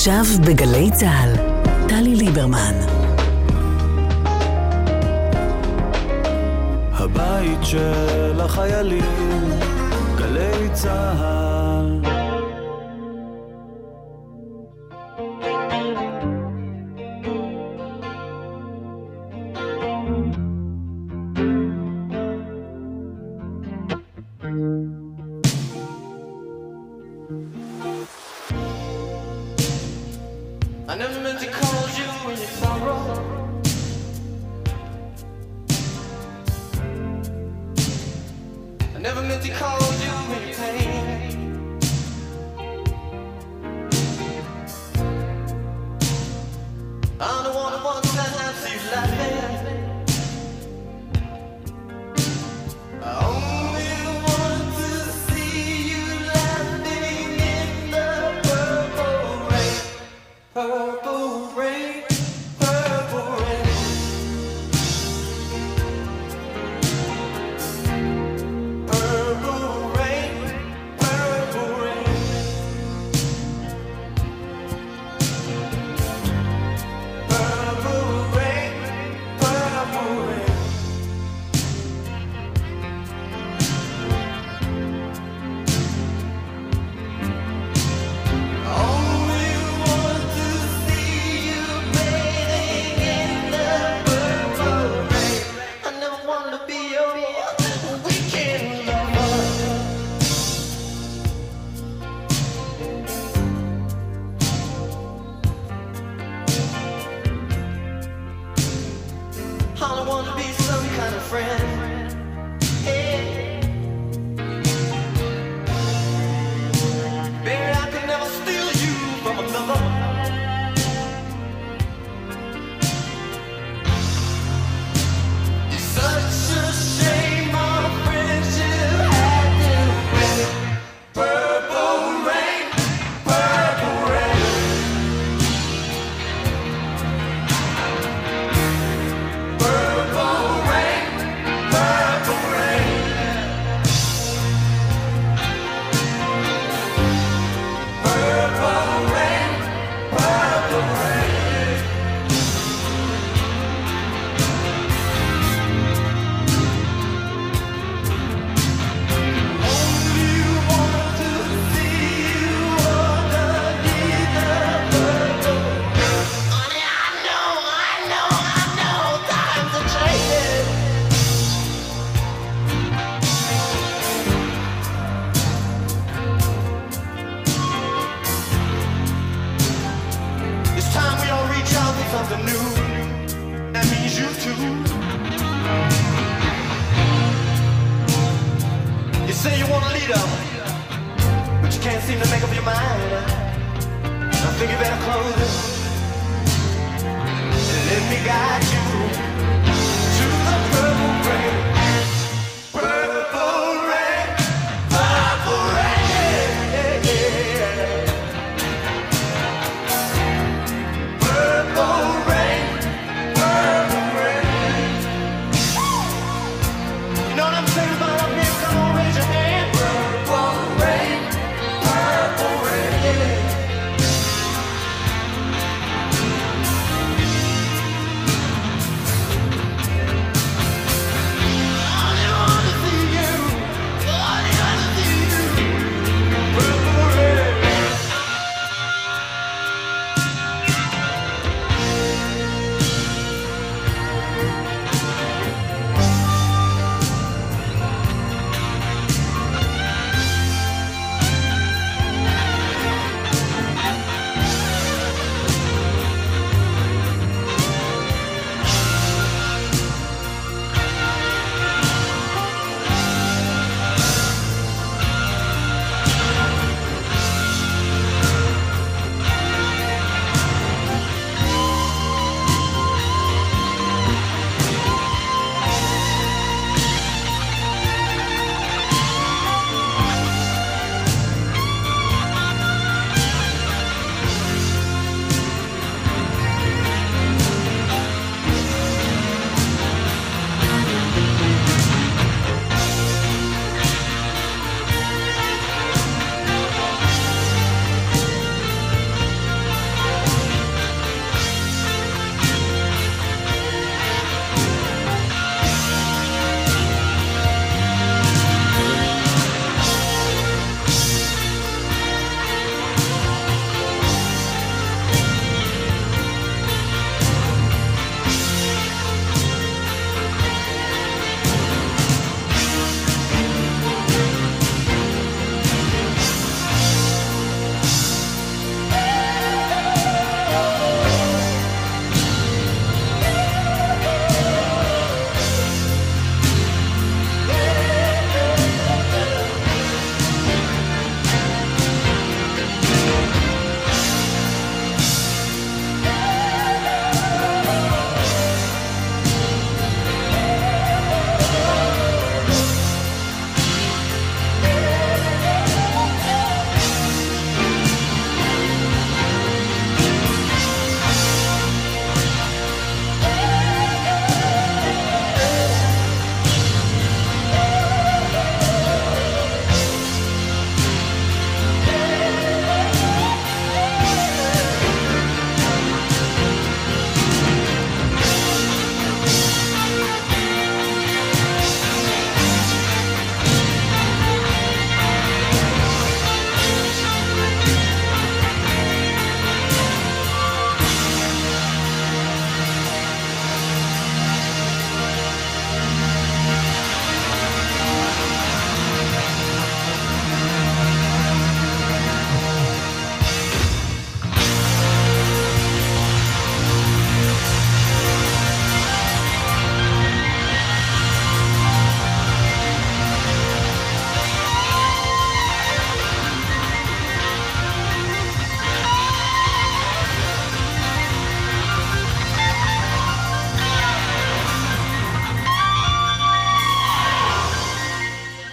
[0.00, 1.32] עכשיו בגלי צה"ל,
[1.88, 2.74] טלי ליברמן.
[6.92, 9.50] הבית של החיילים,
[10.18, 11.79] גלי צה"ל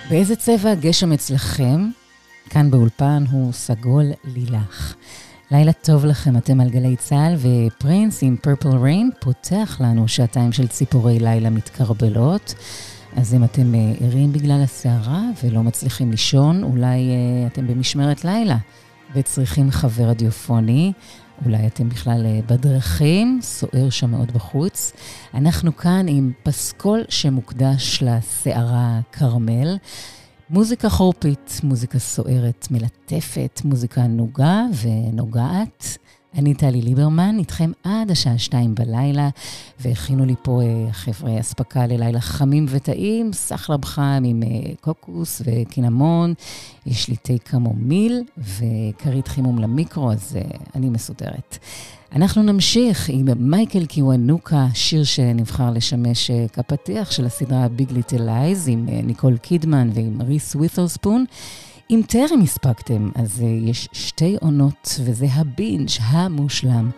[0.09, 1.89] באיזה צבע הגשם אצלכם?
[2.49, 4.95] כאן באולפן הוא סגול לילך.
[5.51, 10.67] לילה טוב לכם, אתם על גלי צה"ל, ופרינס עם פרפל ריין פותח לנו שעתיים של
[10.67, 12.55] ציפורי לילה מתקרבלות.
[13.15, 18.57] אז אם אתם אה, ערים בגלל הסערה ולא מצליחים לישון, אולי uh, אתם במשמרת לילה
[19.15, 20.93] וצריכים חבר רדיופוני,
[21.45, 24.93] אולי אתם בכלל uh, בדרכים, סוער שם מאוד בחוץ.
[25.33, 29.77] אנחנו כאן עם פסקול שמוקדש לסערה כרמל.
[30.49, 35.97] מוזיקה חורפית, מוזיקה סוערת, מלטפת, מוזיקה נוגה ונוגעת.
[36.37, 39.29] אני טלי ליברמן, איתכם עד השעה שתיים בלילה,
[39.79, 46.33] והכינו לי פה אה, חבר'ה אספקה ללילה חמים וטעים, סחלב חם עם אה, קוקוס וקינמון,
[46.85, 51.57] יש לי תה קמומיל וכרית חימום למיקרו, אז אה, אני מסודרת.
[52.15, 58.85] אנחנו נמשיך עם מייקל קיוונוקה, שיר שנבחר לשמש כפתיח של הסדרה Big Little Lies עם
[59.03, 61.25] ניקול קידמן ועם ריס ווית'רספון.
[61.89, 66.89] אם טרם הספקתם, אז אה, יש שתי עונות, וזה הבינג' המושלם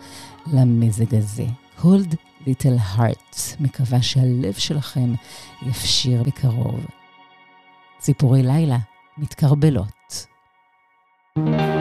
[0.52, 1.46] למזג הזה.
[1.80, 5.14] Cold Little Heart, מקווה שהלב שלכם
[5.66, 6.86] יפשיר בקרוב.
[7.98, 8.78] ציפורי לילה
[9.18, 10.26] מתכרבלות.
[11.36, 11.79] small town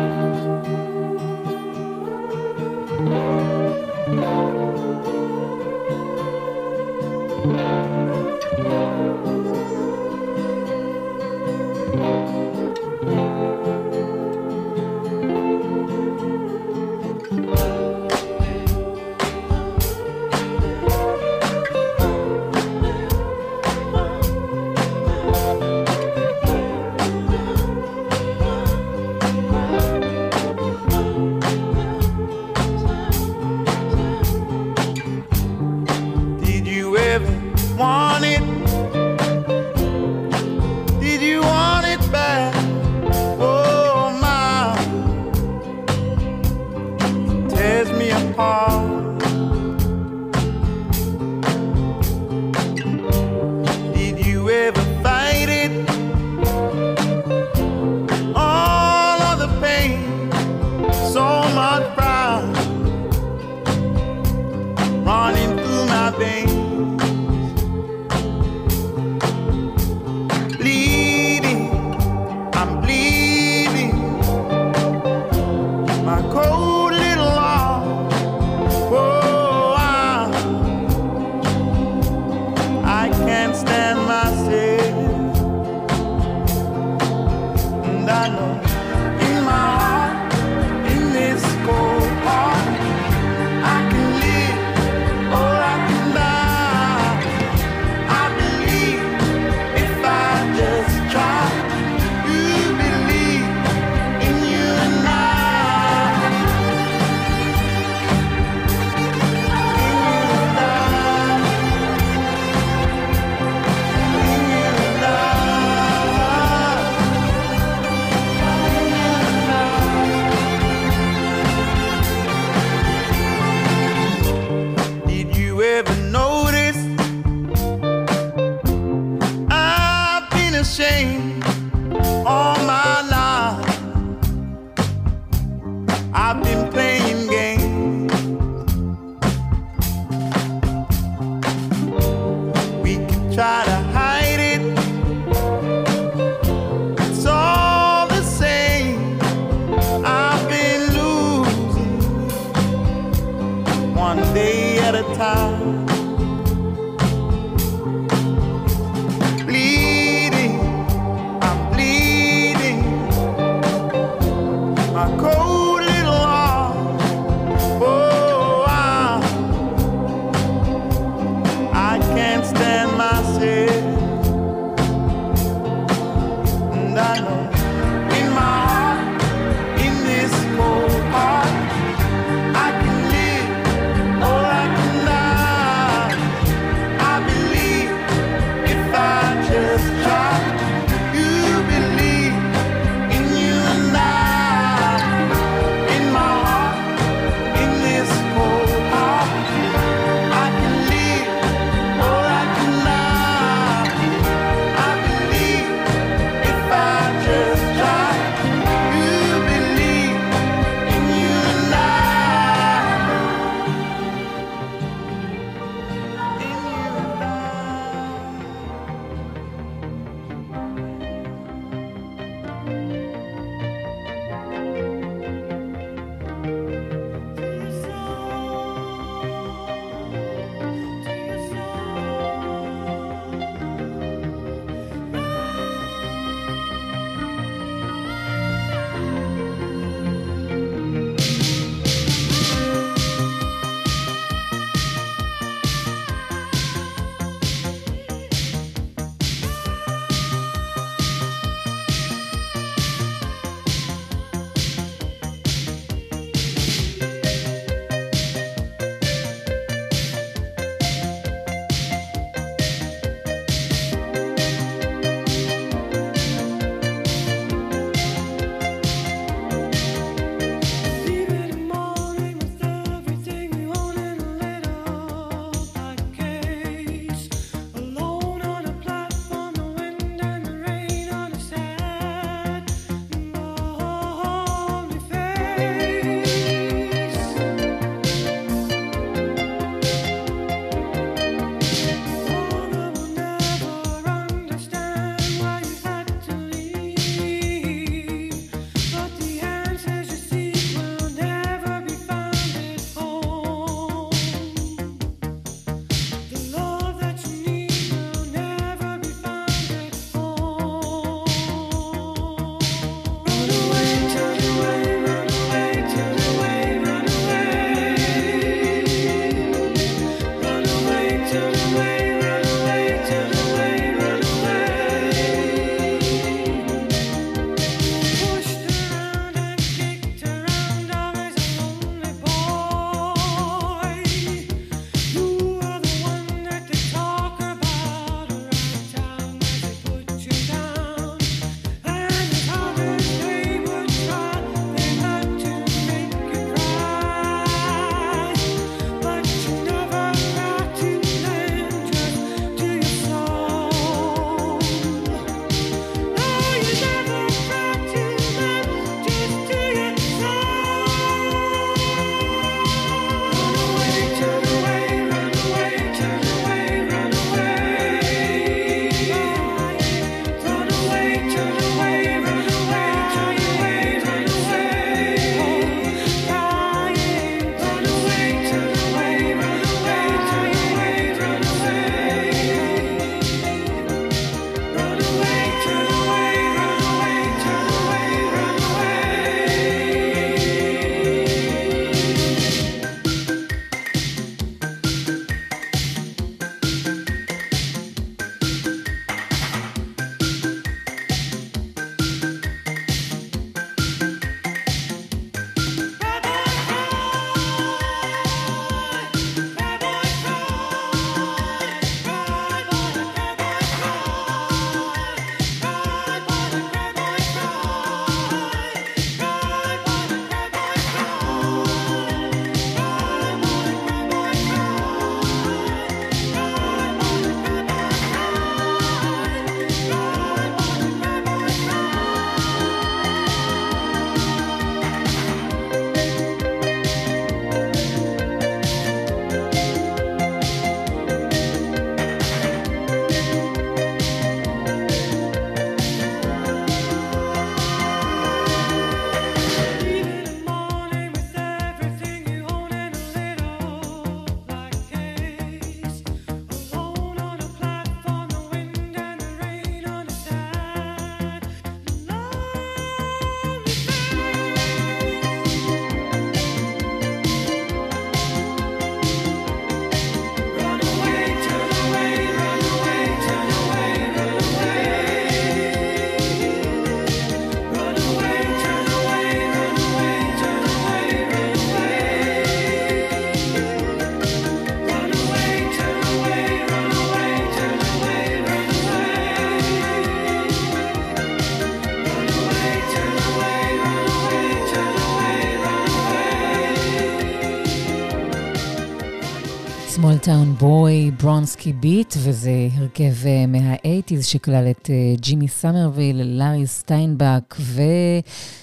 [500.59, 507.55] boy, ברונסקי ביט, וזה הרכב אה, מה-80's שכלל את אה, ג'ימי סמרוויל, לארי סטיינבק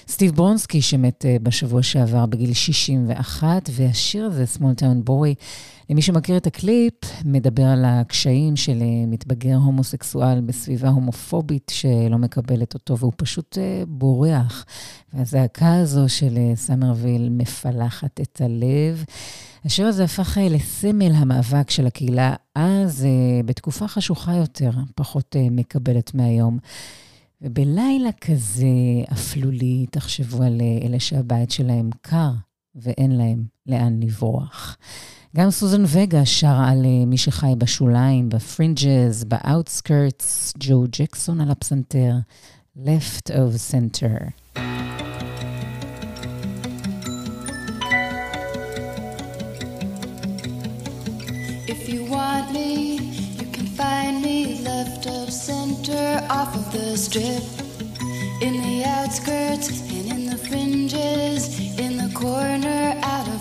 [0.07, 5.43] וסטיב ברונסקי, שמת אה, בשבוע שעבר בגיל 61, והשיר הזה, small town boy,
[5.89, 6.93] למי שמכיר את הקליפ,
[7.25, 14.65] מדבר על הקשיים של מתבגר הומוסקסואל בסביבה הומופובית שלא מקבלת אותו, והוא פשוט בורח.
[15.13, 19.03] והזעקה הזו של סמרוויל מפלחת את הלב.
[19.65, 25.47] השיר הזה הפך אה, לסמל המאבק של הקהילה אז, אה, בתקופה חשוכה יותר, פחות אה,
[25.51, 26.57] מקבלת מהיום.
[27.41, 28.67] ובלילה כזה
[29.13, 32.31] אפלולי, תחשבו על אלה שהבית שלהם קר
[32.75, 34.77] ואין להם לאן לברוח.
[35.35, 41.51] גם סוזן וגה שרה על מי שחי בשוליים, ב fringes, ב outskirts, ג'ו ג'קסון על
[41.51, 42.13] הפסנתר,
[42.77, 44.31] Left of Center.
[56.29, 57.43] Off of the strip.
[58.41, 63.36] In the outskirts and in the fringes, in the corner, out of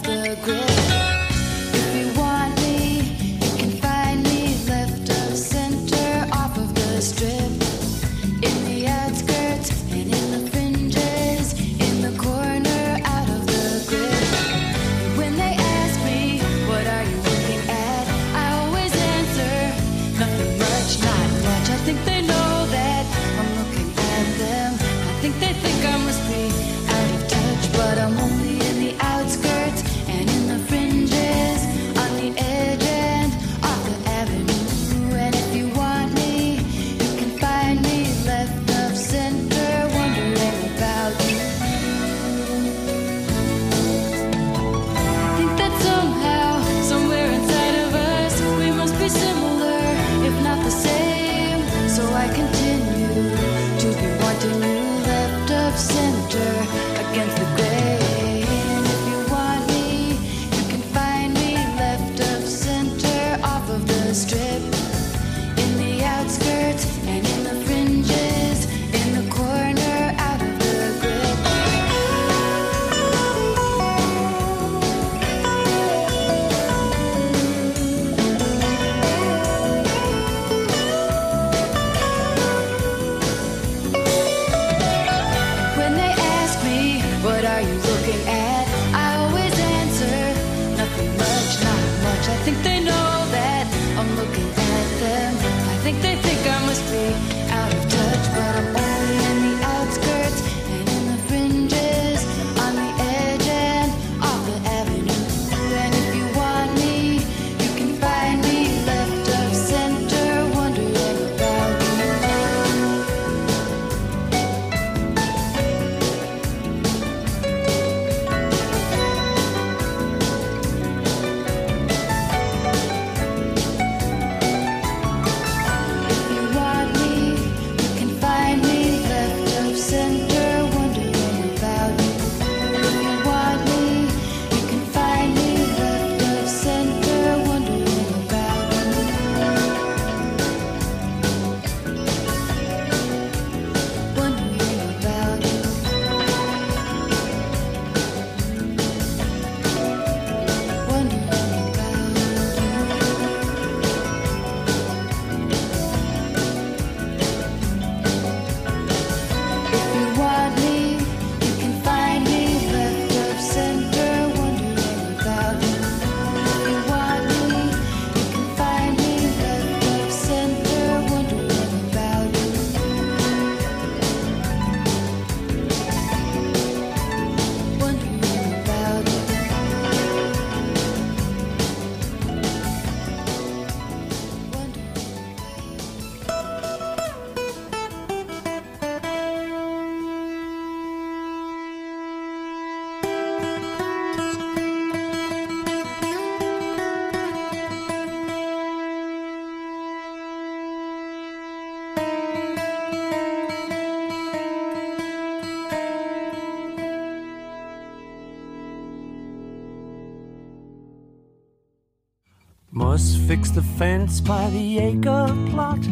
[213.26, 215.82] Fix the fence by the acre plot.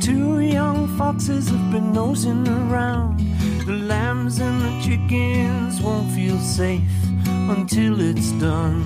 [0.00, 3.20] Two young foxes have been nosing around.
[3.66, 6.82] The lambs and the chickens won't feel safe
[7.48, 8.82] until it's done.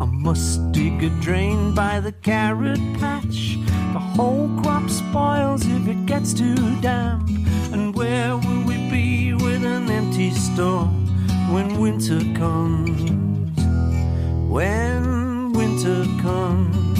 [0.00, 3.58] I must dig a drain by the carrot patch.
[3.92, 7.28] The whole crop spoils if it gets too damp.
[7.74, 10.86] And where will we be with an empty store
[11.52, 13.10] when winter comes?
[14.50, 14.95] When
[15.86, 16.98] winter comes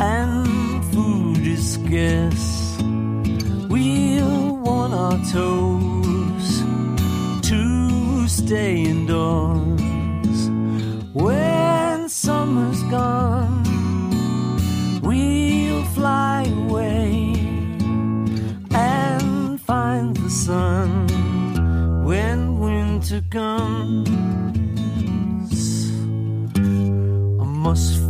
[0.00, 2.76] and food is scarce,
[3.68, 6.62] we'll want our toes
[7.48, 9.07] to stay indoors.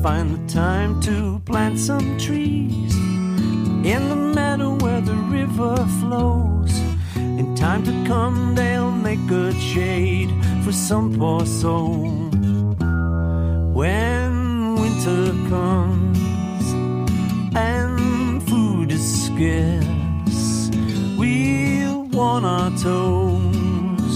[0.09, 2.97] Find the time to plant some trees
[3.95, 6.73] in the meadow where the river flows.
[7.41, 10.31] In time to come, they'll make good shade
[10.65, 12.09] for some poor soul.
[13.81, 16.65] When winter comes
[17.55, 20.71] and food is scarce,
[21.19, 24.15] we'll want our toes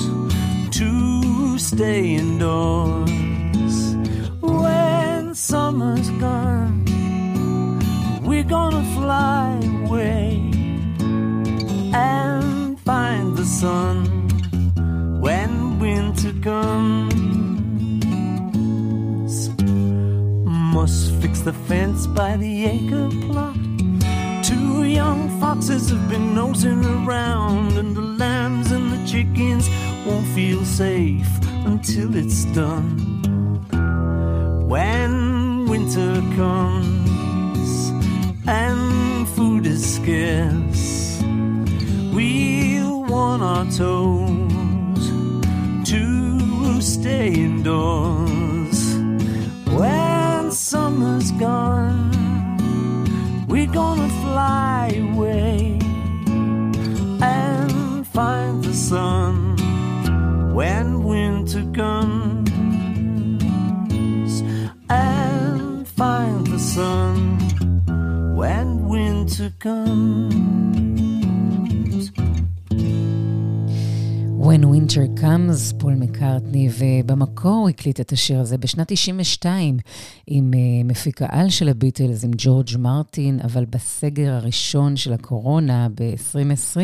[0.78, 3.01] to stay indoors.
[9.12, 10.40] Fly away
[11.92, 13.96] and find the sun
[15.20, 17.10] when winter comes.
[20.76, 23.56] Must fix the fence by the acre plot.
[24.50, 29.64] Two young foxes have been nosing around, and the lambs and the chickens
[30.06, 31.32] won't feel safe
[31.70, 32.90] until it's done.
[34.72, 35.12] When
[35.72, 36.91] winter comes
[38.46, 41.22] and food is scarce,
[42.12, 45.10] we'll want our toes
[45.88, 48.41] to stay indoors.
[74.42, 79.76] When Winter Comes, פול מקארטני, ובמקור הוא הקליט את השיר הזה בשנת 92
[80.26, 86.76] עם אה, מפיק העל של הביטלס, עם ג'ורג' מרטין, אבל בסגר הראשון של הקורונה ב-2020,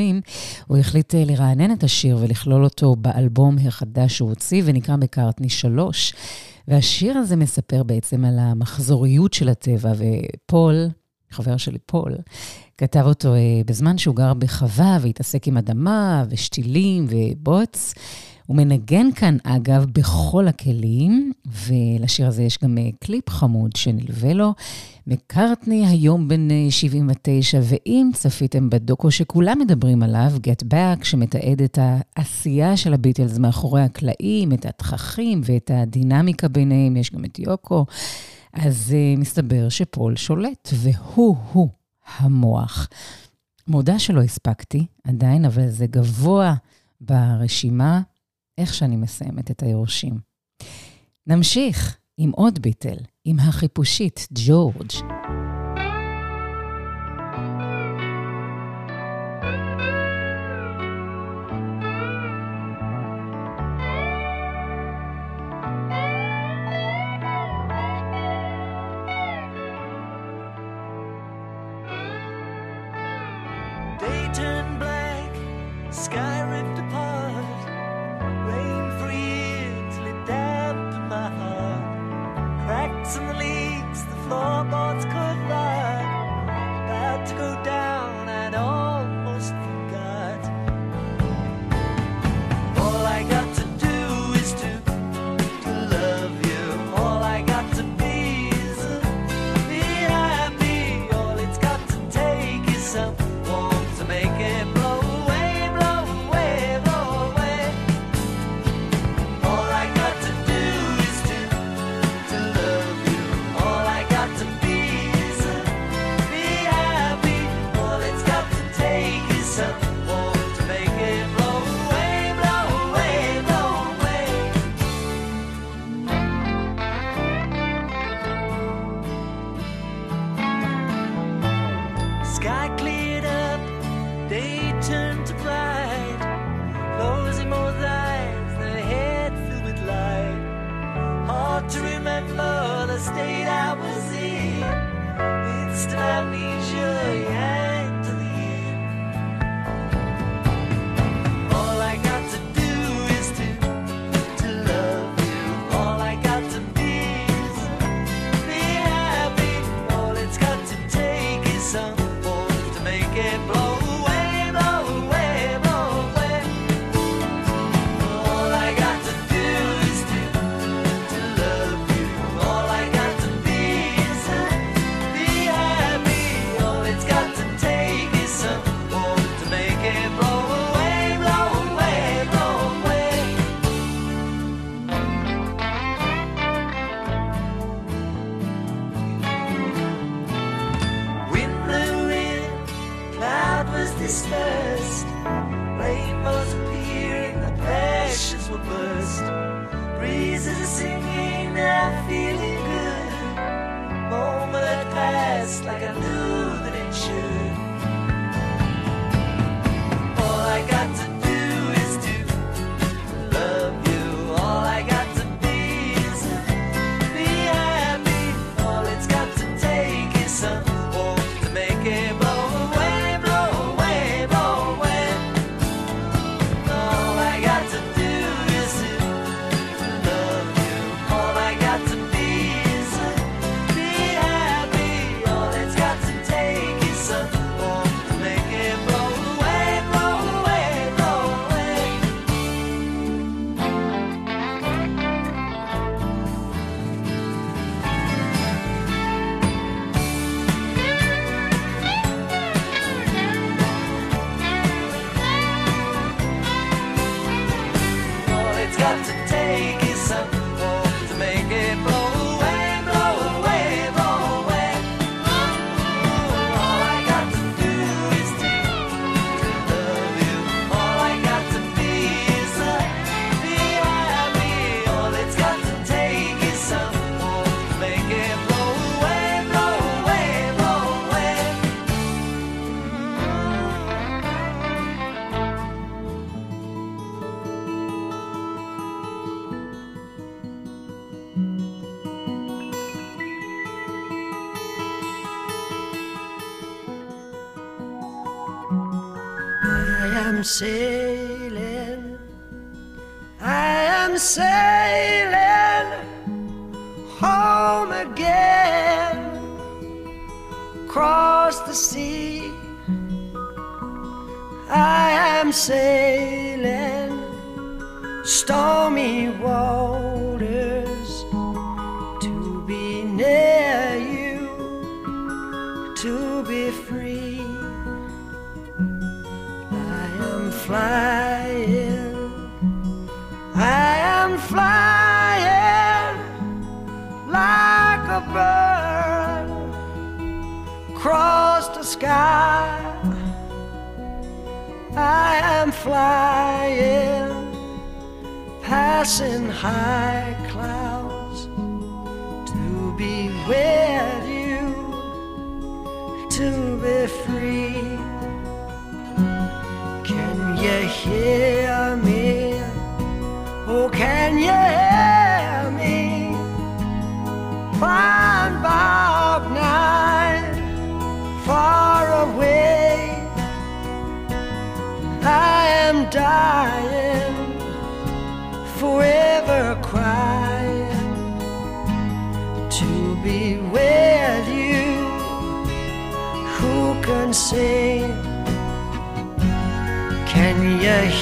[0.67, 6.15] הוא החליט אה, לרענן את השיר ולכלול אותו באלבום החדש שהוא הוציא, ונקרא מקארטני 3.
[6.69, 10.89] והשיר הזה מספר בעצם על המחזוריות של הטבע, ופול,
[11.31, 12.15] חבר שלי פול,
[12.79, 17.95] כתב אותו אה, בזמן שהוא גר בחווה והתעסק עם אדמה ושתילים ובוץ.
[18.49, 24.55] הוא מנגן כאן, אגב, בכל הכלים, ולשיר הזה יש גם אה, קליפ חמוד שנלווה לו.
[25.07, 31.79] מקארטני היום בן אה, 79, ואם צפיתם בדוקו שכולם מדברים עליו, Get Back, שמתעד את
[31.83, 37.87] העשייה של הביטלס מאחורי הקלעים, את התככים ואת הדינמיקה ביניהם, יש גם את יוקו,
[38.61, 41.69] אז uh, מסתבר שפול שולט, והוא-הוא
[42.19, 42.89] המוח.
[43.69, 46.55] מודה שלא הספקתי עדיין, אבל זה גבוה
[47.01, 48.01] ברשימה,
[48.59, 50.19] איך שאני מסיימת את היורשים.
[51.27, 55.48] נמשיך עם עוד ביטל, עם החיפושית ג'ורג'.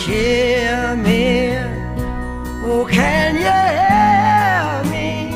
[0.07, 1.57] hear me?
[2.65, 5.33] Oh, can you hear me?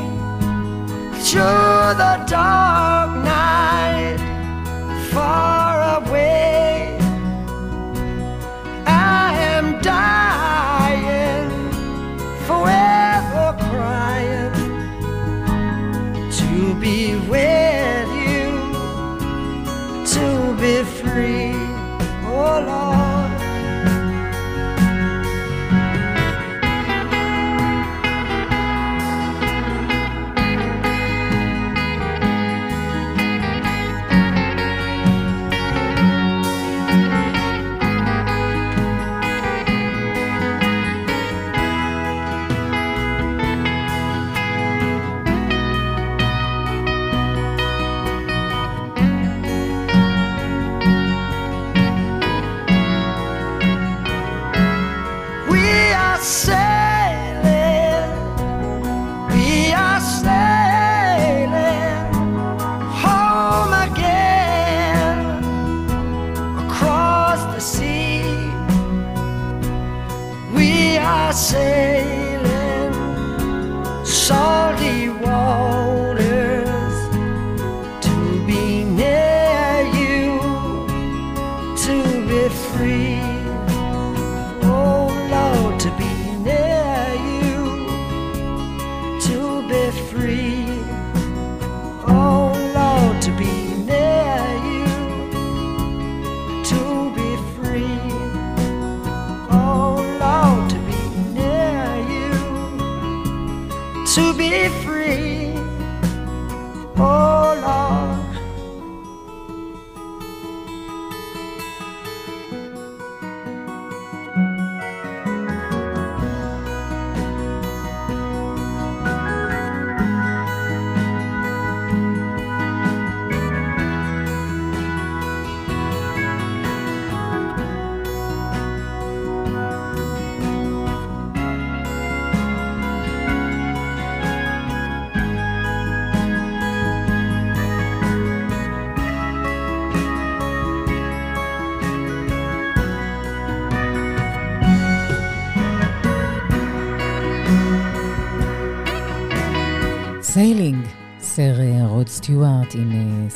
[1.25, 2.70] Through the dark.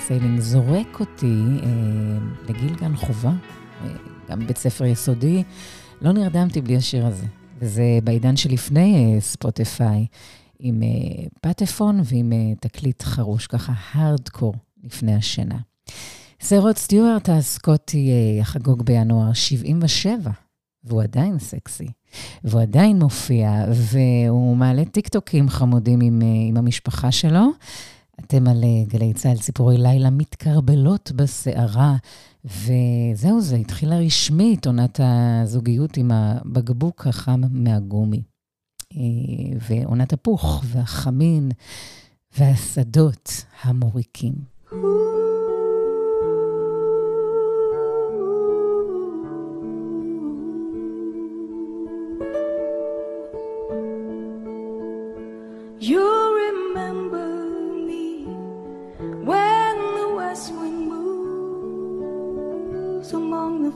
[0.07, 1.69] Sailing זורק אותי אה,
[2.49, 3.33] לגיל גן חובה,
[3.85, 3.89] אה,
[4.31, 5.43] גם בבית ספר יסודי.
[6.03, 7.27] לא נרדמתי בלי השיר הזה,
[7.59, 10.07] וזה בעידן שלפני אה, ספוטיפיי,
[10.59, 15.59] עם אה, פטפון ועם אה, תקליט חרוש, ככה הארדקור לפני השינה.
[16.41, 20.31] סר רוד סטיוארט הסקוטי אה, יחגוג בינואר 77,
[20.85, 21.89] והוא עדיין סקסי.
[22.45, 27.51] והוא עדיין מופיע, והוא מעלה טיקטוקים חמודים עם, אה, עם המשפחה שלו.
[28.27, 31.97] אתם על אה, גלי צה"ל, ציפורי לילה מתקרבלות בסערה,
[32.45, 38.23] וזהו זה, התחילה רשמית עונת הזוגיות עם הבקבוק החם מהגומי.
[38.97, 39.01] אה,
[39.69, 41.51] ועונת הפוך, והחמין,
[42.39, 44.54] והשדות המוריקים.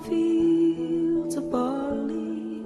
[0.04, 2.62] Fields of barley.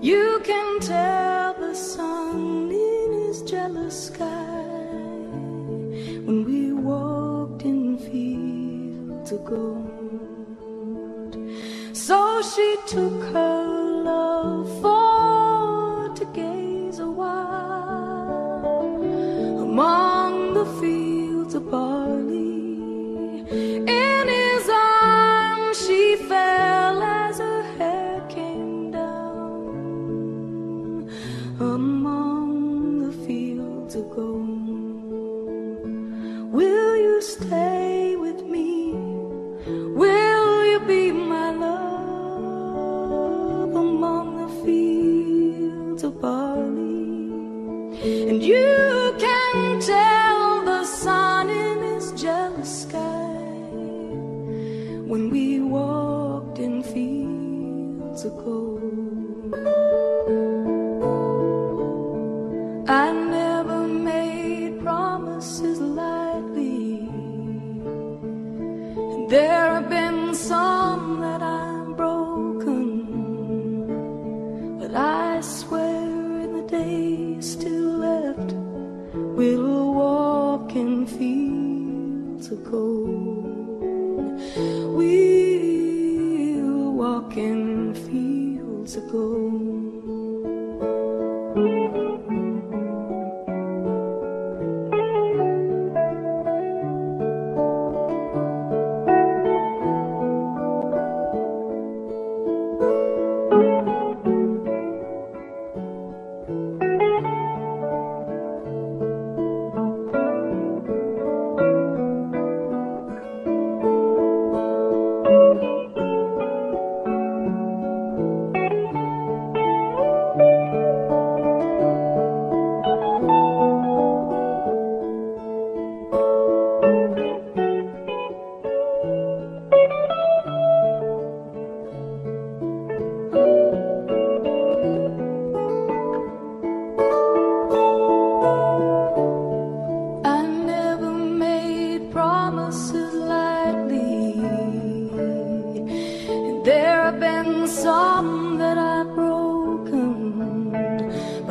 [0.00, 4.64] You can tell the sun in his jealous sky
[6.26, 11.36] when we walked in fields of gold.
[11.92, 14.47] So she took her love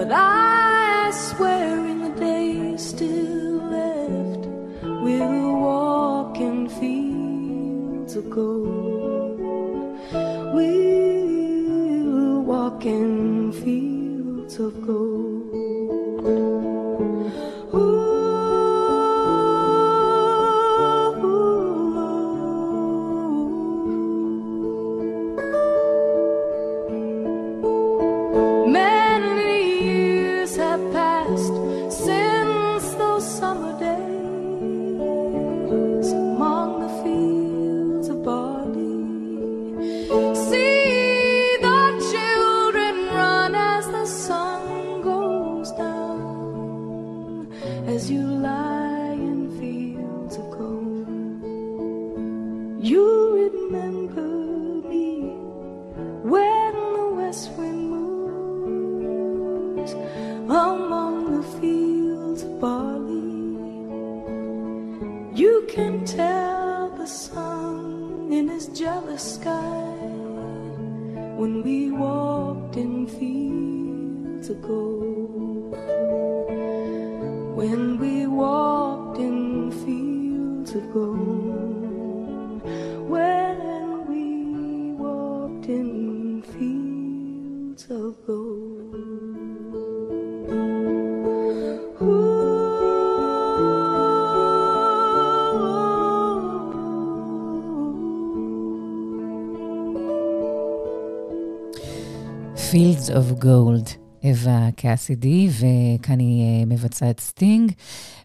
[0.07, 0.46] But I
[103.63, 103.89] Gold,
[104.23, 107.71] אווה קאסידי, וכאן היא אה, מבצעת סטינג.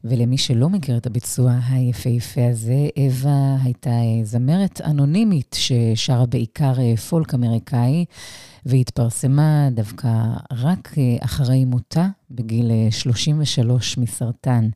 [0.04, 6.96] ולמי שלא מכיר את הביצוע היפהפה הזה, אווה הייתה אה, זמרת אנונימית ששרה בעיקר אה,
[6.96, 8.04] פולק אמריקאי,
[8.66, 10.08] והתפרסמה דווקא
[10.50, 14.68] רק אחרי מותה, בגיל 33 מסרטן.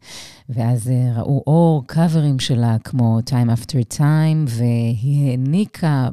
[0.49, 6.09] ואז ראו אור קאברים שלה כמו Time After Time, והיא העניקה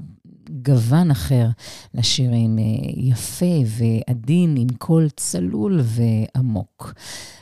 [0.49, 1.47] גוון אחר
[1.93, 2.63] לשירים, אה,
[2.95, 6.93] יפה ועדין, עם קול צלול ועמוק.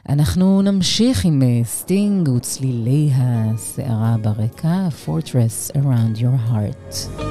[0.10, 7.22] אנחנו נמשיך עם אה, סטינג וצלילי הסערה ברקע, Fortress Around Your Heart.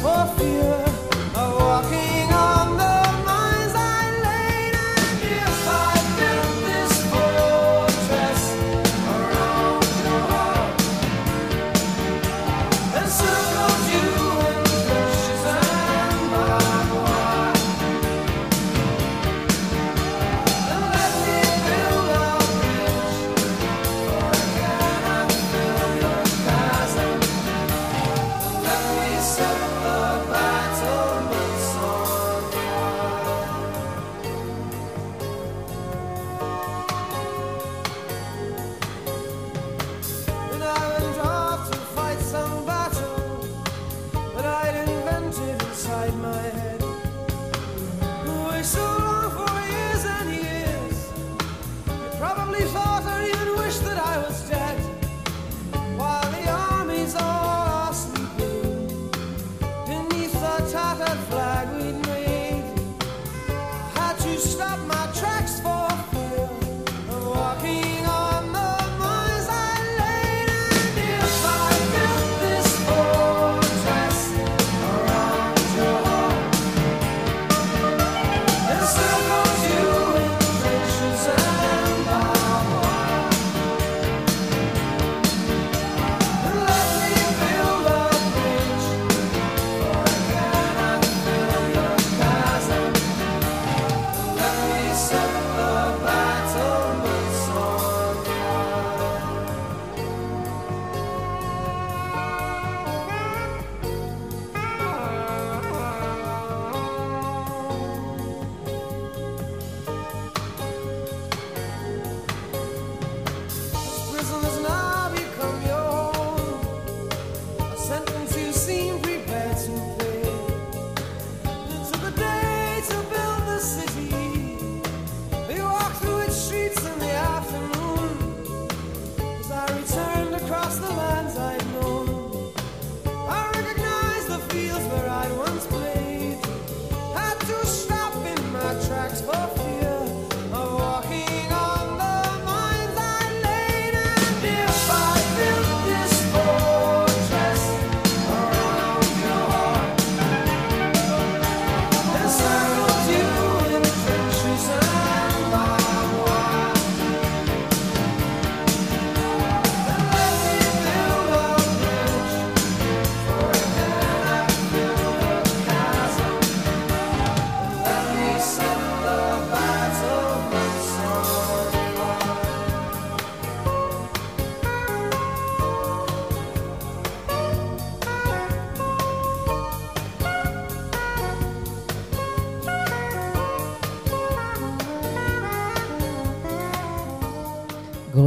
[0.00, 0.89] for fear.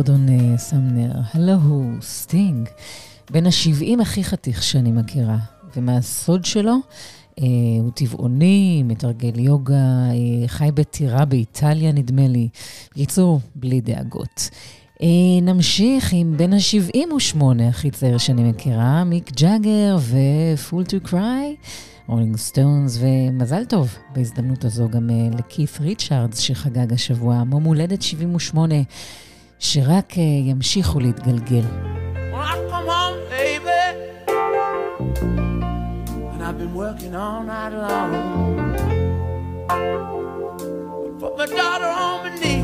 [0.06, 2.70] גורדון אה, סמנר, הלו הוא סטינג,
[3.32, 5.38] בן ה-70 הכי חתיך שאני מכירה,
[5.76, 6.76] ומה הסוד שלו,
[7.39, 7.45] אה,
[7.80, 12.49] הוא טבעוני, מתרגל יוגה, אה, חי בטירה באיטליה נדמה לי.
[12.91, 14.49] בקיצור, בלי דאגות.
[15.01, 15.08] אה,
[15.41, 21.68] נמשיך עם בן ה-78 הכי צעיר שאני מכירה, מיק ג'אגר ו- Fool to Cry.
[22.08, 28.76] רולינג סטונס, ומזל טוב בהזדמנות הזו גם אה, לכית' ריצ'ארדס שחגג השבוע, יום הולדת 78,
[29.62, 31.64] שרק uh, ימשיכו להתגלגל.
[32.33, 33.83] When I come home, baby,
[36.33, 38.11] and I've been working all night long.
[41.20, 42.62] Put my daughter on my knee,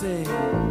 [0.00, 0.67] sing.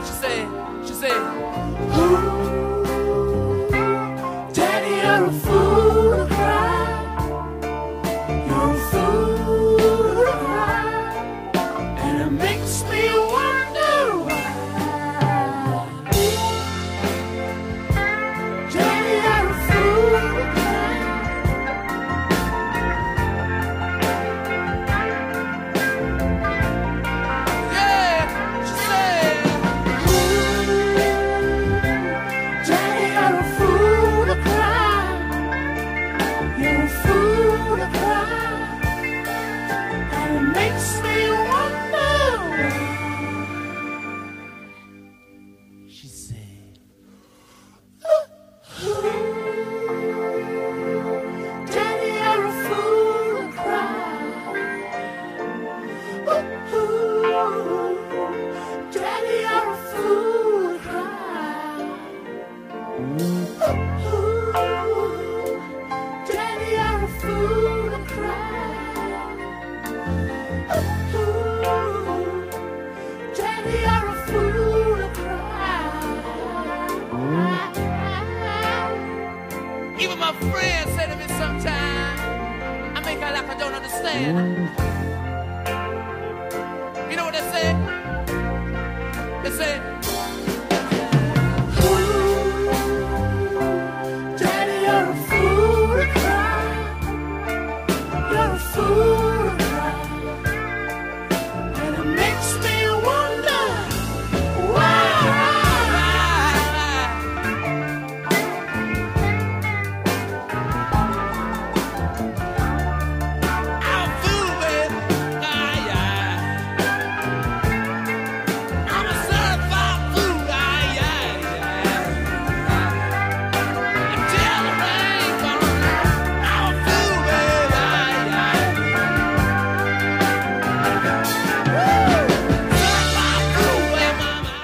[0.00, 0.49] what you.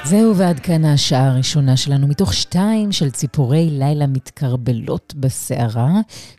[0.08, 5.90] זהו, ועד כאן השעה הראשונה שלנו, מתוך שתיים של ציפורי לילה מתקרבלות בסערה.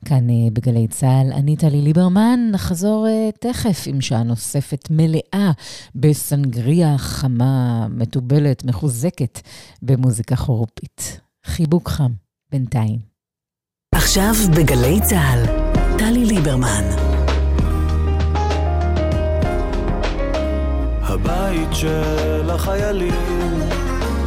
[0.05, 5.51] כאן אה, בגלי צה"ל, אני טלי ליברמן, נחזור אה, תכף עם שעה נוספת מלאה
[5.95, 9.39] בסנגריה חמה, מתובלת, מחוזקת
[9.81, 11.19] במוזיקה חורפית.
[11.45, 12.11] חיבוק חם,
[12.51, 12.99] בינתיים.
[13.95, 15.45] עכשיו בגלי צה"ל,
[15.97, 17.06] טלי ליברמן.
[21.21, 23.59] הבית של החיילים,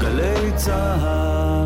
[0.01, 1.60] גלי צה"ל.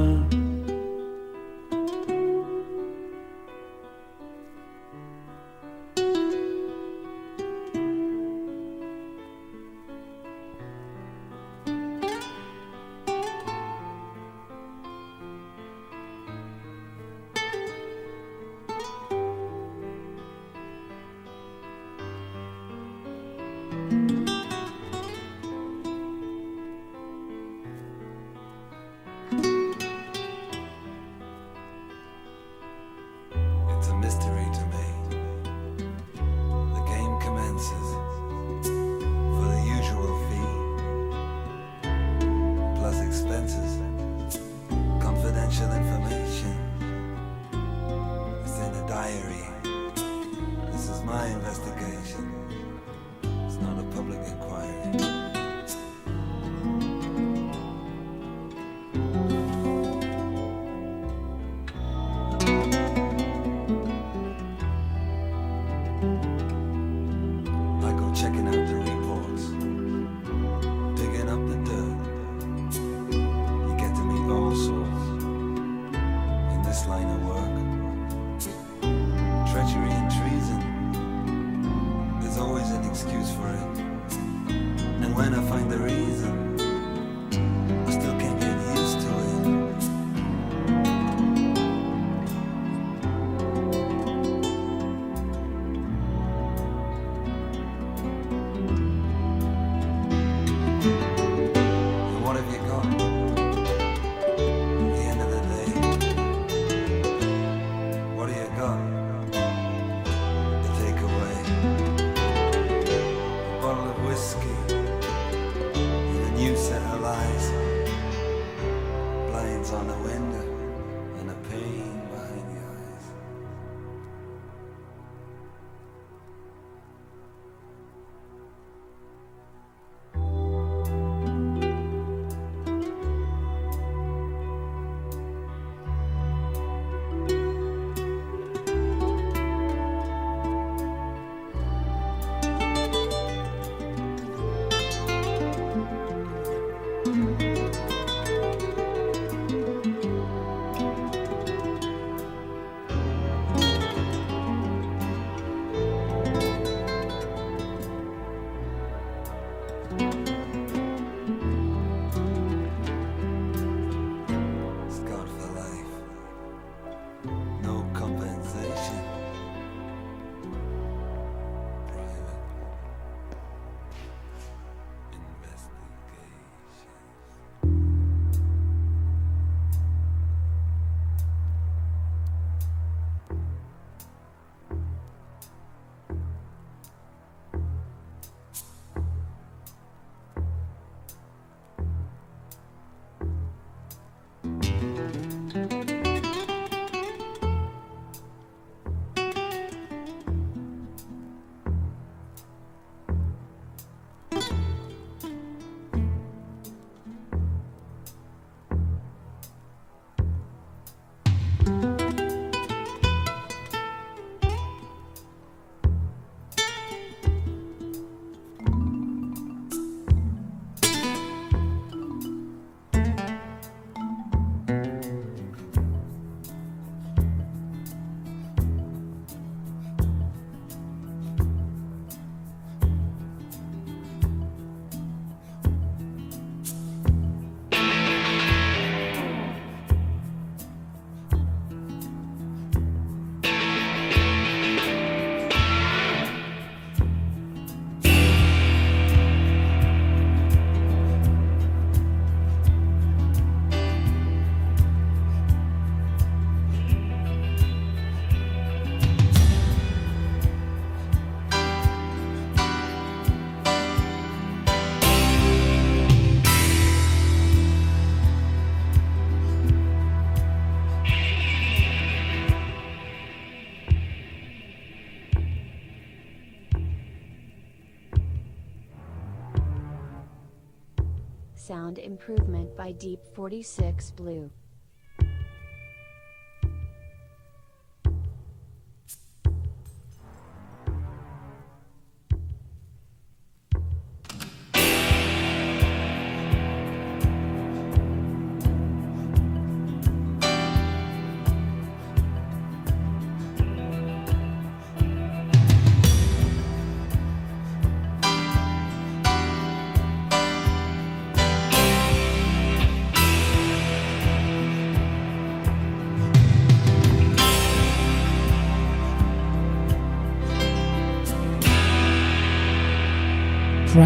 [281.74, 284.48] Sound improvement by Deep 46 Blue.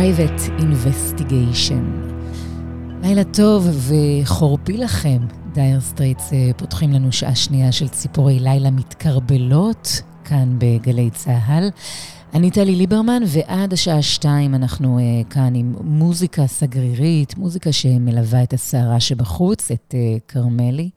[0.08, 2.12] Private Investigations.
[3.02, 5.18] לילה טוב וחורפי לכם.
[5.52, 11.68] דייר סטרייטס אה, פותחים לנו שעה שנייה של ציפורי לילה מתכרבלות, כאן בגלי צה"ל.
[12.34, 18.52] אני טלי ליברמן, ועד השעה שתיים אנחנו אה, כאן עם מוזיקה סגרירית, מוזיקה שמלווה את
[18.52, 20.90] הסערה שבחוץ, את אה, כרמלי.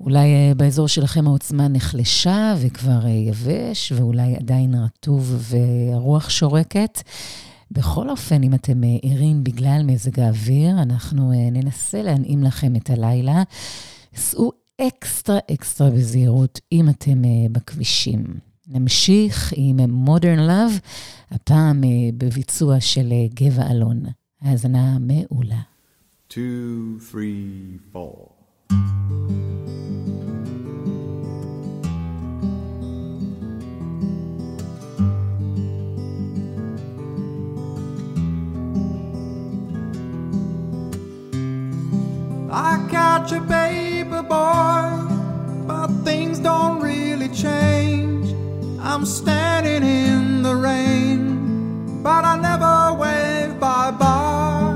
[0.00, 7.02] אולי אה, באזור שלכם העוצמה נחלשה וכבר אה, יבש, ואולי עדיין רטוב והרוח שורקת.
[7.70, 12.90] בכל אופן, אם אתם אה, ערים בגלל מזג האוויר, אנחנו אה, ננסה להנעים לכם את
[12.90, 13.42] הלילה.
[14.14, 18.24] סעו אקסטרה אקסטרה בזהירות אם אתם אה, בכבישים.
[18.68, 20.80] נמשיך עם Modern Love,
[21.30, 21.80] הפעם
[22.18, 24.02] בביצוע של גבע אלון.
[24.42, 25.60] האזנה מעולה.
[26.28, 28.36] two, three, four.
[42.58, 48.34] I catch a baby boy, but things don't really change.
[48.80, 54.72] I'm standing in the rain, but I never wave bye bye.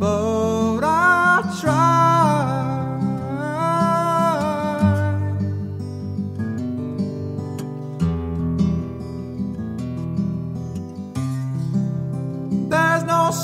[0.00, 2.17] But I try.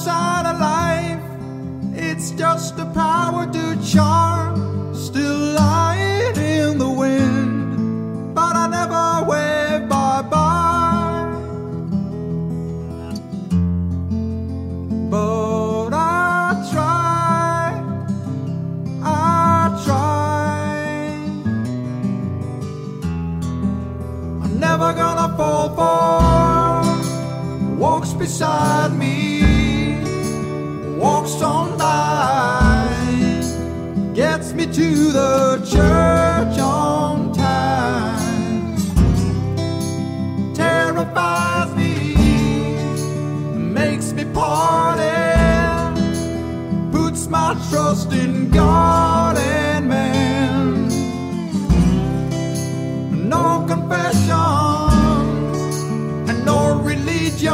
[0.03, 1.22] Sign of life,
[1.95, 4.95] it's just a power to charm.
[4.95, 11.30] Still lying in the wind, but I never wave bye bye.
[15.11, 17.82] But I try,
[19.03, 20.64] I try.
[24.42, 26.05] I'm never gonna fall for
[27.84, 29.13] walks beside me,
[31.05, 32.88] walks on by,
[34.14, 38.74] gets me to the church on time,
[40.55, 41.92] terrifies me,
[43.78, 45.20] makes me party,
[46.90, 50.88] puts my trust in God and man.
[53.28, 54.30] No confession
[56.30, 57.52] and no religion.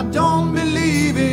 [0.00, 1.31] I don't believe in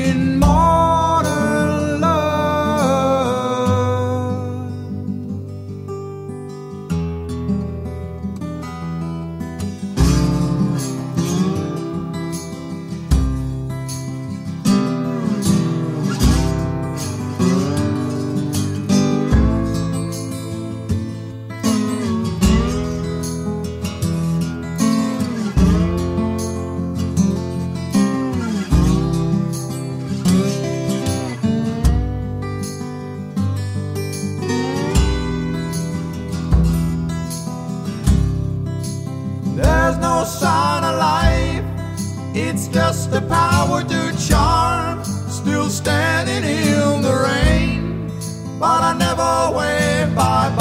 [42.80, 45.04] just the power to charm.
[45.40, 48.10] Still standing in the rain,
[48.58, 50.59] but I never wave bye bye.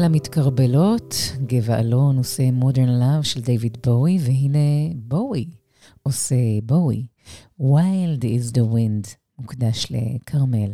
[0.00, 1.14] לילה מתקרבלות,
[1.46, 5.46] גבע אלון עושה Modern Love של דיוויד בואי, והנה בואי
[6.02, 7.06] עושה בואי.
[7.60, 10.70] Wild is the wind, מוקדש לכרמל.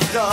[0.00, 0.31] done.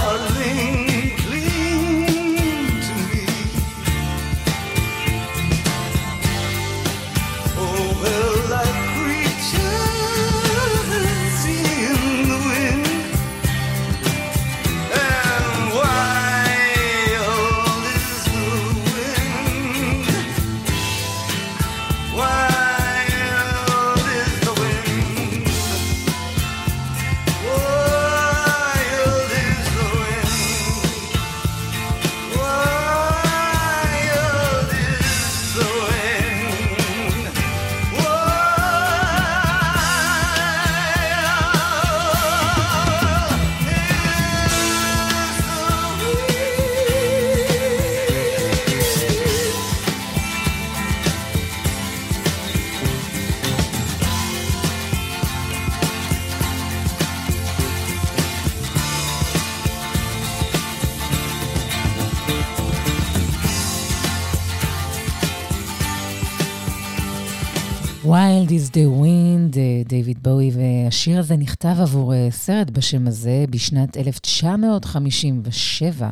[70.99, 76.09] והשיר הזה נכתב עבור אה, סרט בשם הזה בשנת 1957.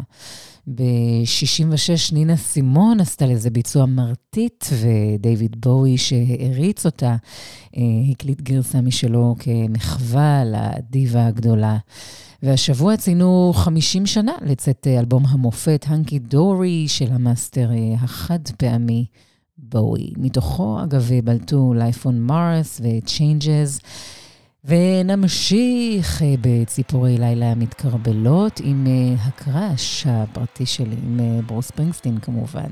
[0.68, 7.16] ב-66 נינה סימון עשתה לזה ביצוע מרטיט, ודייוויד בואי, שהעריץ אותה,
[7.78, 7.82] אה,
[8.12, 11.78] הקליט גרסה משלו כמחווה לדיבה הגדולה.
[12.44, 17.70] והשבוע ציינו 50 שנה לצאת אה, אלבום המופת, Hunky Dory, של המאסטר
[18.00, 19.06] החד פעמי.
[19.58, 20.12] בואי.
[20.18, 23.82] מתוכו, אגב, בלטו Life on Mars ו-Changes.
[24.68, 32.70] ונמשיך אה, בציפורי לילה מתכרבלות עם אה, הקראש הפרטי שלי, עם אה, ברוס ספרינגסטין כמובן,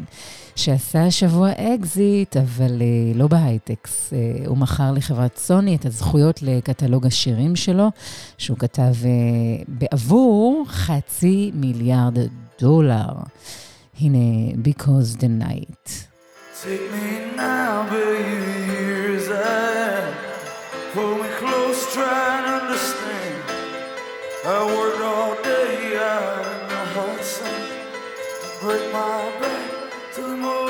[0.55, 2.81] שעשה השבוע אקזיט, אבל
[3.15, 4.13] לא בהייטק.
[4.45, 7.91] הוא מכר לחברת סוני את הזכויות לקטלוג השירים שלו,
[8.37, 8.93] שהוא כתב
[9.67, 12.17] בעבור חצי מיליארד
[12.61, 13.13] דולר.
[13.99, 16.07] הנה, Because the Night.
[16.63, 18.35] Take me now, baby,
[18.67, 21.24] here's I
[21.95, 23.43] try and understand.
[24.45, 27.61] I worked all day out in the hot sun.
[28.61, 30.64] Break my back to the morning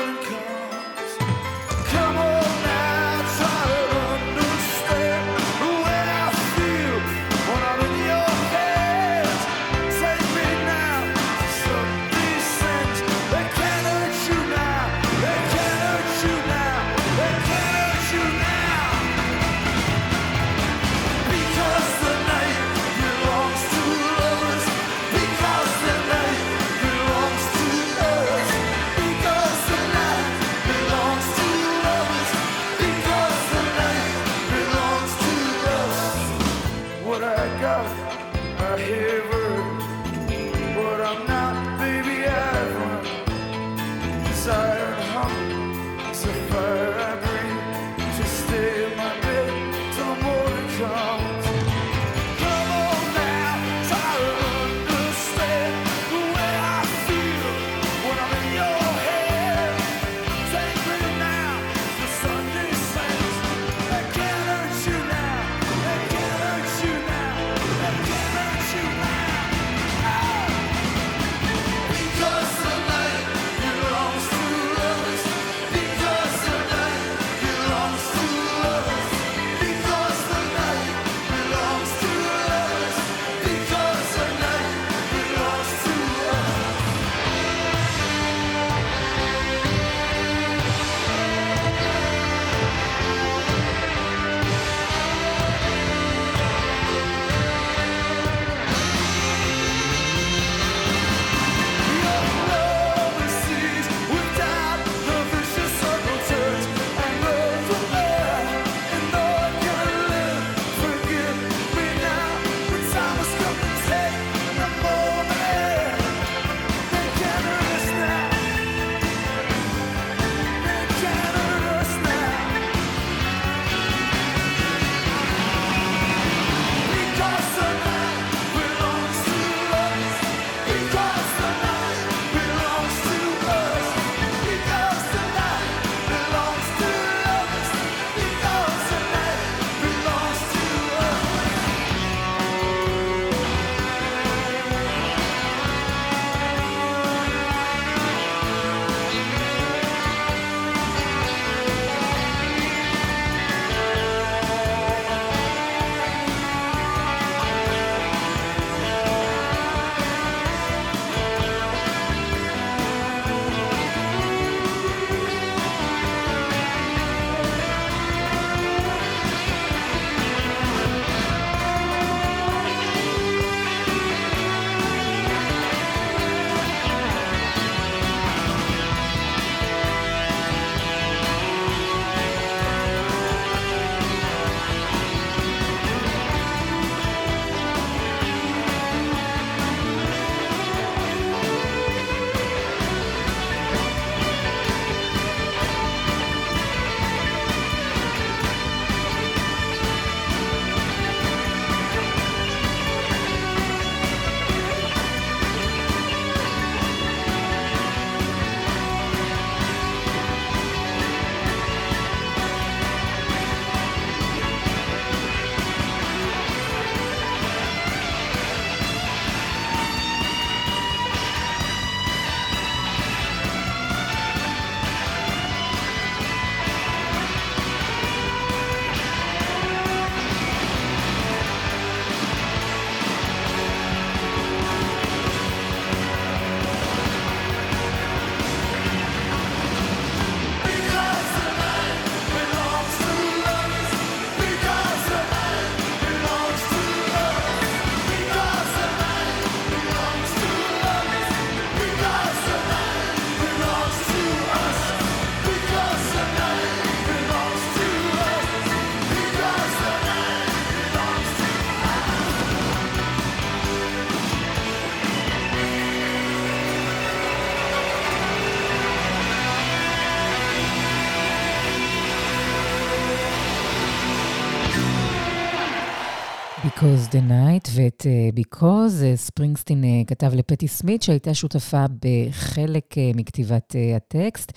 [276.86, 282.84] Because the Night, ואת uh, Because uh, ספרינגסטין uh, כתב לפטי סמית, שהייתה שותפה בחלק
[282.92, 284.52] uh, מכתיבת uh, הטקסט.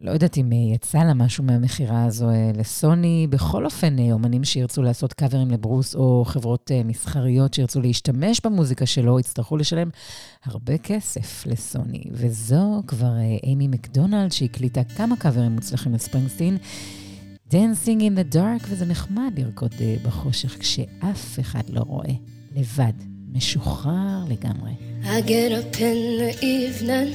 [0.00, 3.26] לא יודעת אם יצא לה משהו מהמכירה הזו לסוני.
[3.30, 9.56] בכל אופן, אומנים שירצו לעשות קאברים לברוס, או חברות מסחריות שירצו להשתמש במוזיקה שלו, יצטרכו
[9.56, 9.88] לשלם
[10.44, 12.04] הרבה כסף לסוני.
[12.10, 13.12] וזו כבר
[13.42, 16.58] אימי מקדונלד, שהקליטה כמה קאברים מוצלחים לספרינגסטין.
[17.54, 22.12] Dancing in the Dark, וזה נחמד לרקוד uh, בחושך כשאף אחד לא רואה.
[22.56, 22.92] לבד,
[23.32, 24.72] משוחרר לגמרי.
[25.04, 27.14] I get up in the evening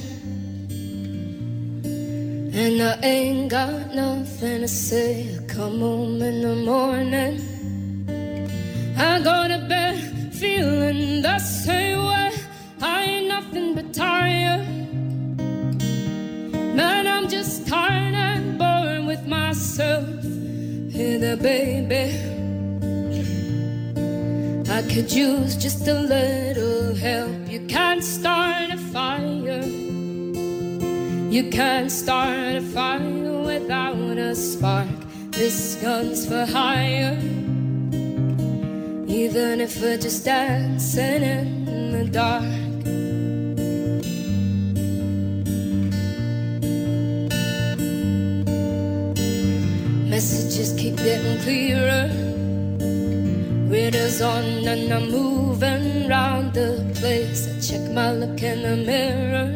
[2.54, 5.10] and I ain't got nothing to say.
[5.36, 7.34] I come home in the morning.
[8.96, 9.98] I go to bed
[10.40, 12.30] feeling the same way.
[12.80, 14.66] I ain't nothing but tired.
[16.78, 18.79] Man, I'm just tired and bored
[19.10, 20.06] with myself.
[20.94, 22.06] Hey there, baby.
[24.70, 27.48] I could use just a little help.
[27.48, 29.66] You can't start a fire.
[31.36, 35.00] You can't start a fire without a spark.
[35.32, 37.18] This gun's for hire.
[39.08, 42.69] Even if we're just dancing in the dark.
[50.20, 52.10] Messages keep getting clearer.
[53.72, 57.48] Readers on and I'm moving round the place.
[57.48, 59.48] I check my look in the mirror.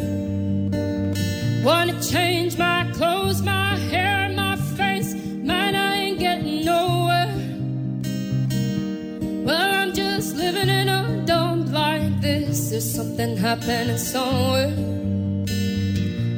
[1.63, 5.13] Wanna change my clothes, my hair, my face.
[5.51, 7.35] Man, I ain't getting nowhere.
[9.45, 12.71] Well, I'm just living in a dump like this.
[12.71, 14.73] There's something happening somewhere.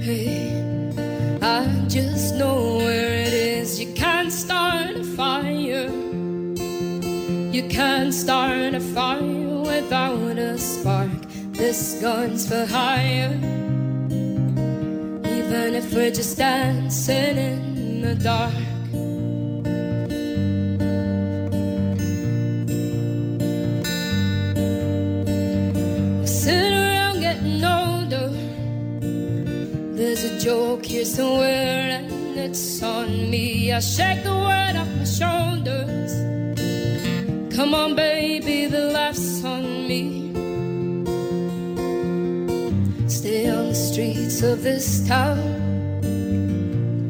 [0.02, 0.55] Hey,
[1.46, 3.78] I just know where it is.
[3.78, 5.88] You can't start a fire.
[7.54, 11.22] You can't start a fire without a spark.
[11.52, 13.38] This gun's for hire.
[15.38, 18.75] Even if we're just dancing in the dark.
[30.46, 31.04] Joke here
[31.42, 33.72] and it's on me.
[33.72, 36.12] I shake the weight off my shoulders.
[37.52, 40.30] Come on, baby, the laugh's on me.
[43.08, 45.40] Stay on the streets of this town,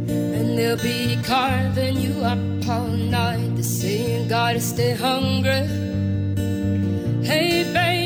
[0.08, 3.54] and they'll be carving you up all night.
[3.54, 5.66] They say you gotta stay hungry.
[7.22, 8.05] Hey, baby,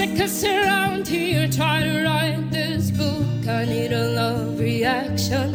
[0.00, 3.46] Sitting around here trying to write this book.
[3.46, 5.52] I need a love reaction.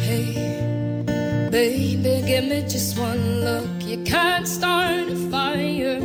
[0.00, 1.04] Hey,
[1.50, 3.68] baby, give me just one look.
[3.82, 6.00] You can't start a fire.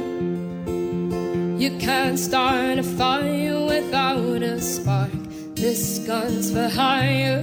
[1.57, 5.11] You can't start a fire without a spark.
[5.55, 7.41] This gun's for hire.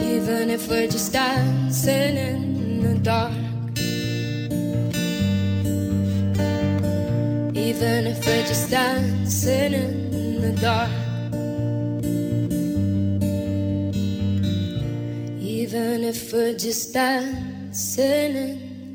[0.00, 3.49] Even if we're just dancing in the dark.
[7.70, 10.90] Even if we're just dancing in the dark.
[15.40, 18.34] Even if we're just dancing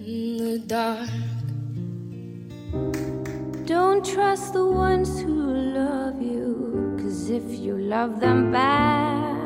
[0.05, 1.09] in the dark.
[3.65, 5.35] Don't trust the ones who
[5.79, 9.39] love you, cause if you love them back,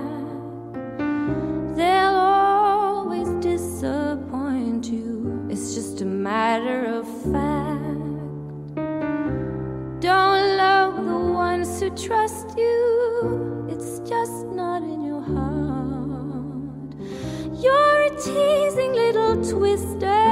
[1.77, 5.47] they'll always disappoint you.
[5.51, 7.39] It's just a matter of fact.
[12.08, 16.94] Trust you, it's just not in your heart.
[17.62, 20.28] You're a teasing little twister,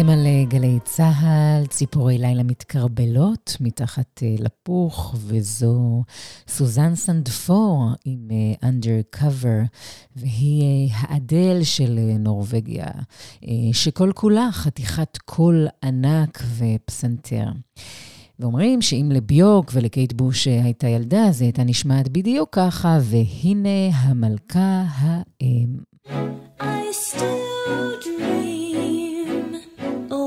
[0.00, 6.02] אתם על אה, גלי צה"ל, ציפורי לילה מתקרבלות מתחת אה, לפוך, וזו
[6.48, 9.66] סוזן סנדפור עם אה, Undercover,
[10.16, 12.86] והיא האדל של נורבגיה,
[13.72, 17.46] שכל כולה חתיכת קול ענק ופסנתר.
[18.38, 24.84] ואומרים שאם לביורק ולקייט בוש הייתה ילדה, אז היא הייתה נשמעת בדיוק ככה, והנה המלכה
[25.00, 25.76] האם.
[26.60, 29.09] I still dream
[29.82, 30.19] Oh.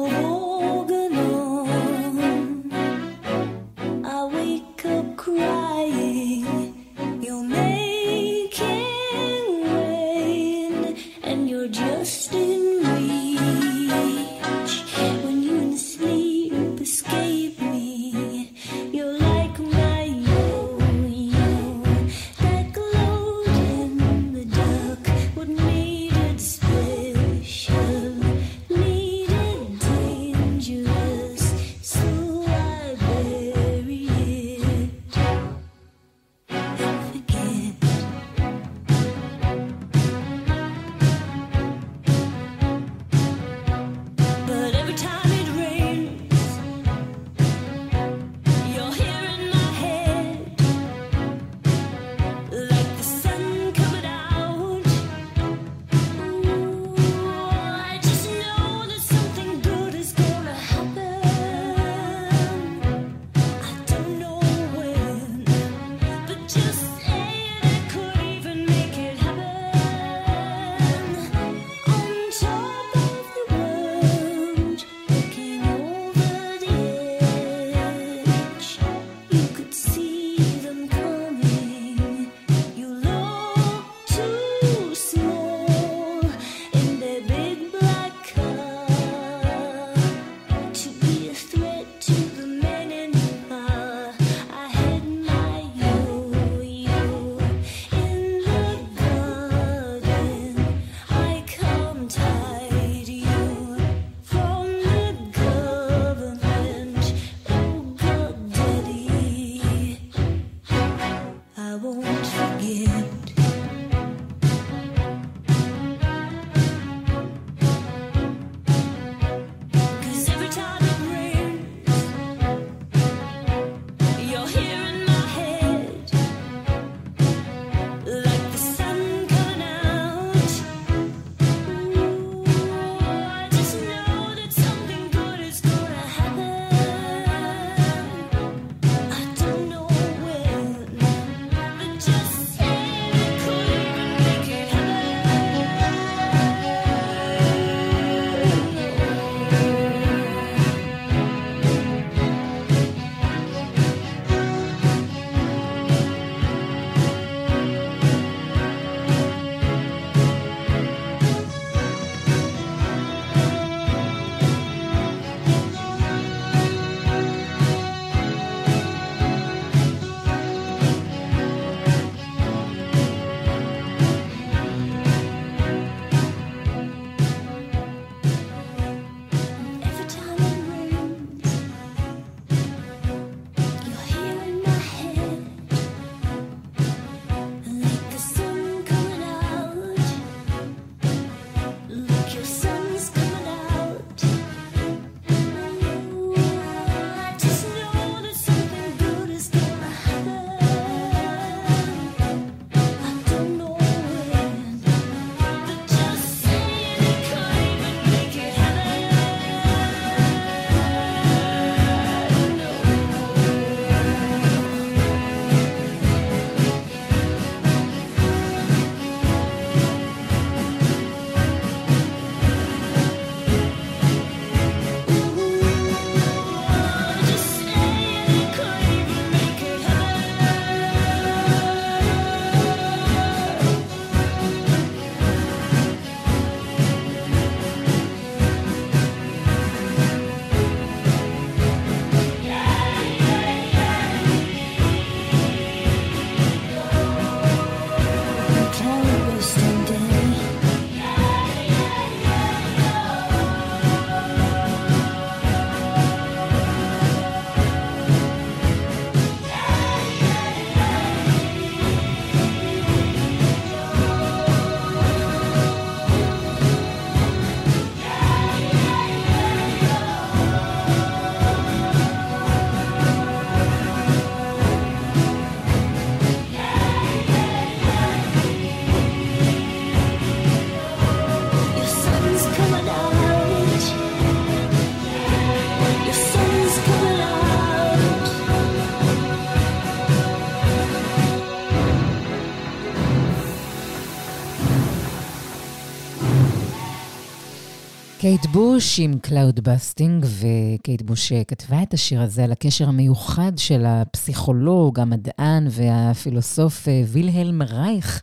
[298.24, 305.00] קייט בוש עם Cloudbusting, וקייט בוש כתבה את השיר הזה על הקשר המיוחד של הפסיכולוג,
[305.00, 308.22] המדען והפילוסוף אה, וילהלם רייך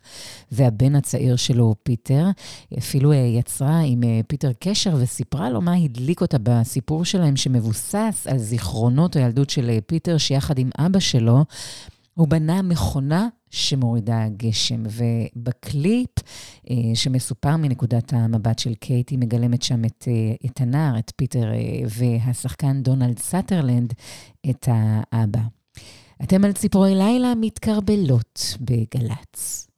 [0.53, 2.27] והבן הצעיר שלו, פיטר.
[2.71, 7.37] היא אפילו אה, יצרה עם אה, פיטר קשר וסיפרה לו מה הדליק אותה בסיפור שלהם,
[7.37, 11.45] שמבוסס על זיכרונות הילדות של פיטר, שיחד עם אבא שלו,
[12.15, 16.11] הוא בנה מכונה שמורידה גשם, ובקליפ
[16.71, 21.81] אה, שמסופר מנקודת המבט של קייטי, מגלמת שם את, אה, את הנער, את פיטר, אה,
[21.99, 23.93] והשחקן דונלד סאטרלנד,
[24.51, 25.41] את האבא.
[26.23, 29.70] אתם על ציפורי לילה מתכרבלות בגל"צ.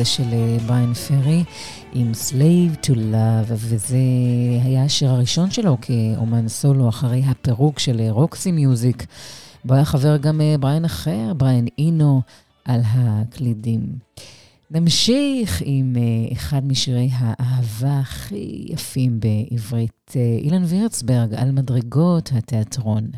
[0.00, 1.44] הזה של אה, בריין פרי
[1.92, 3.96] עם Slave to Love, וזה
[4.64, 9.06] היה השיר הראשון שלו כאומן סולו אחרי הפירוק של אה, רוקסי מיוזיק,
[9.64, 12.22] בו היה חבר גם אה, בריין אחר, בריין אינו,
[12.64, 13.98] על הקלידים.
[14.70, 15.96] נמשיך עם
[16.32, 23.10] אחד משירי האהבה הכי יפים בעברית, אילן וירצברג, על מדרגות התיאטרון.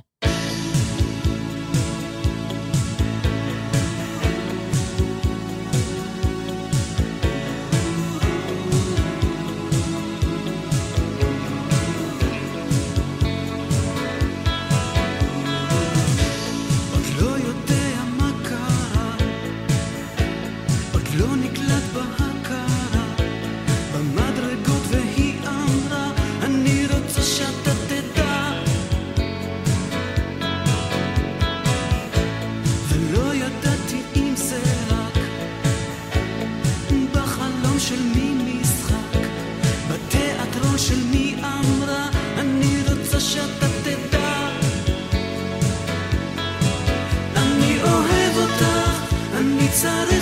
[49.83, 50.22] sun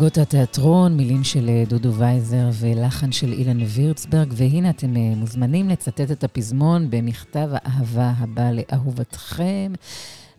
[0.00, 5.68] הצגות התיאטרון, מילים של אה, דודו וייזר ולחן של אילן וירצברג, והנה אתם אה, מוזמנים
[5.68, 9.72] לצטט את הפזמון במכתב האהבה הבא לאהובתכם.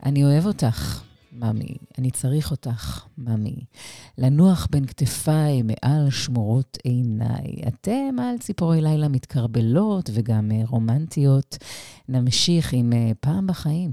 [0.06, 1.02] אני אוהב אותך,
[1.34, 3.56] ממי, אני צריך אותך, ממי.
[4.18, 7.62] לנוח בין כתפיי מעל שמורות עיניי.
[7.68, 11.58] אתם על ציפורי לילה מתקרבלות וגם אה, רומנטיות.
[12.10, 13.92] נמשיך עם פעם בחיים.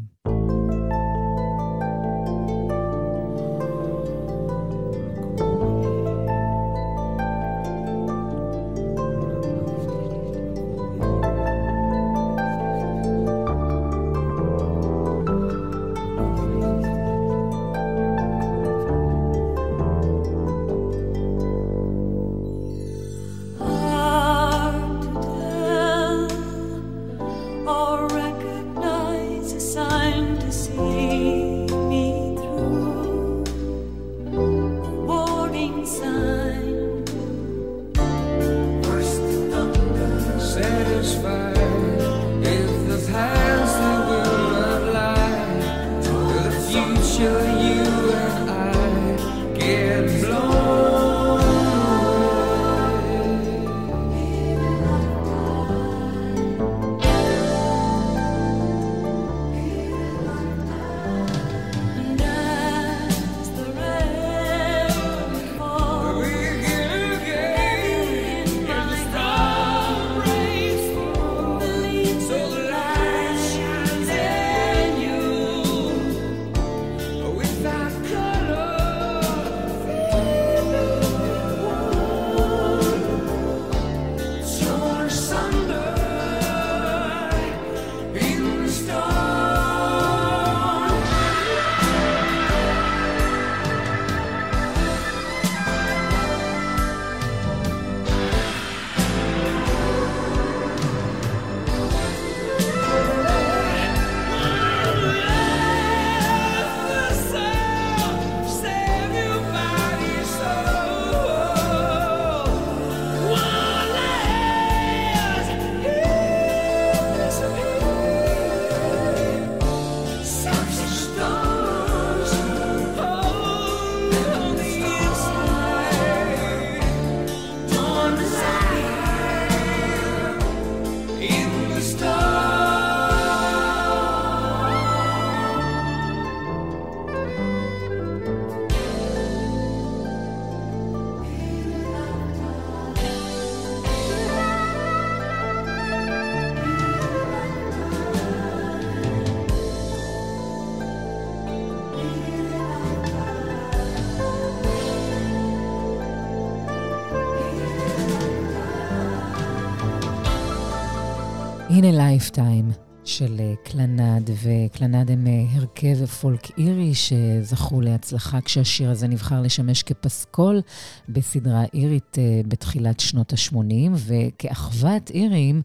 [161.78, 162.70] In a Lifetime
[163.04, 169.42] של אה, Clannad, ו Clannad הם אה, הרכב פולק אירי שזכו להצלחה כשהשיר הזה נבחר
[169.42, 170.60] לשמש כפסקול
[171.08, 175.62] בסדרה אירית אה, בתחילת שנות ה-80, וכאחוות אירים,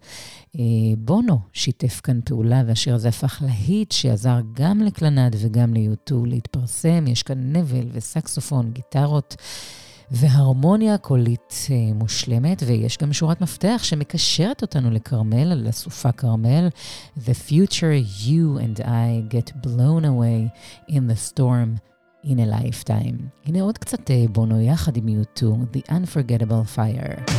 [0.97, 6.25] בונו שיתף כאן פעולה, והשיר הזה הפך להיט שעזר גם ל Clannad וגם ל U2
[6.25, 7.05] להתפרסם.
[7.07, 9.35] יש כאן נבל וסקסופון, גיטרות.
[10.13, 16.67] והרמוניה קולית אה, מושלמת, ויש גם שורת מפתח שמקשרת אותנו לכרמל, לסופה כרמל.
[17.17, 20.51] The future you and I get blown away
[20.89, 21.79] in the storm
[22.25, 23.23] in a lifetime.
[23.45, 27.33] הנה עוד קצת אה, בונו יחד עם U2, The Unforgettable Fire.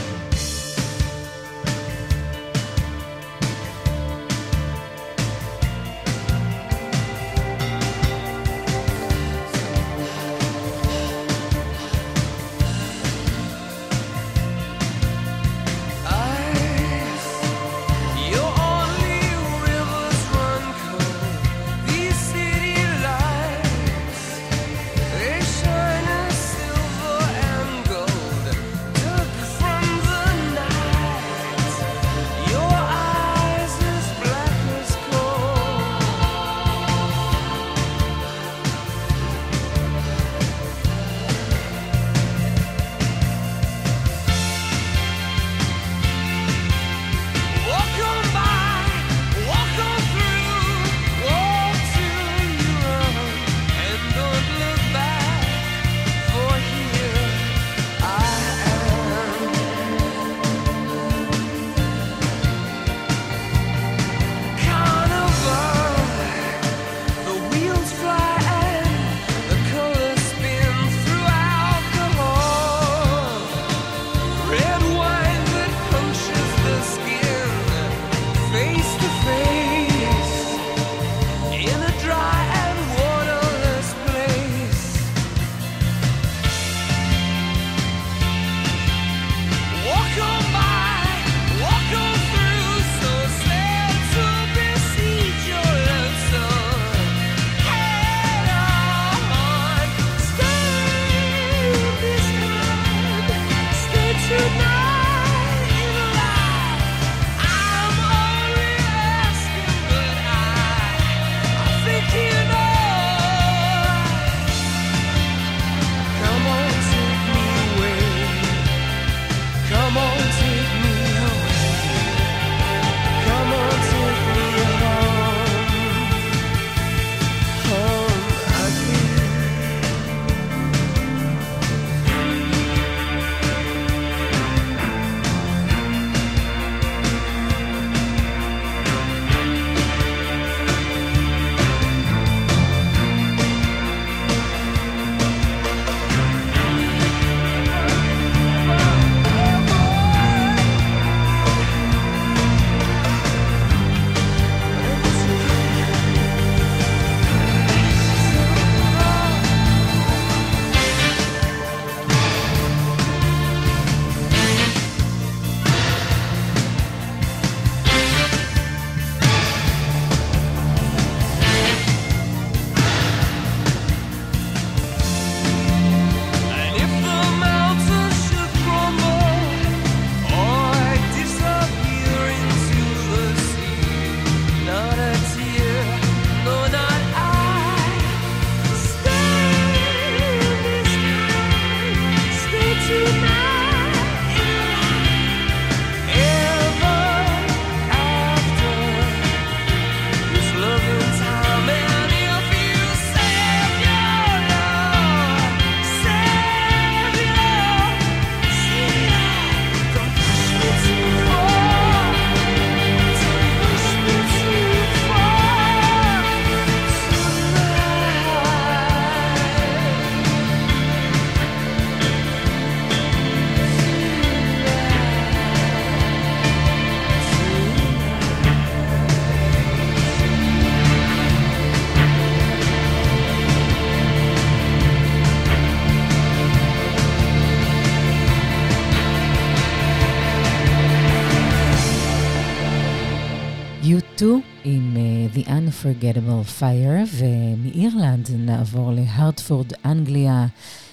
[246.61, 250.47] Fire, ומאירלנד נעבור להרטפורד, אנגליה,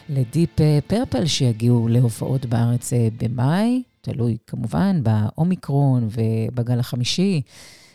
[0.10, 0.50] לדיפ
[0.88, 3.84] פרפל שיגיעו להופעות בארץ אה, במאי.
[4.02, 7.42] תלוי כמובן באומיקרון ובגל החמישי,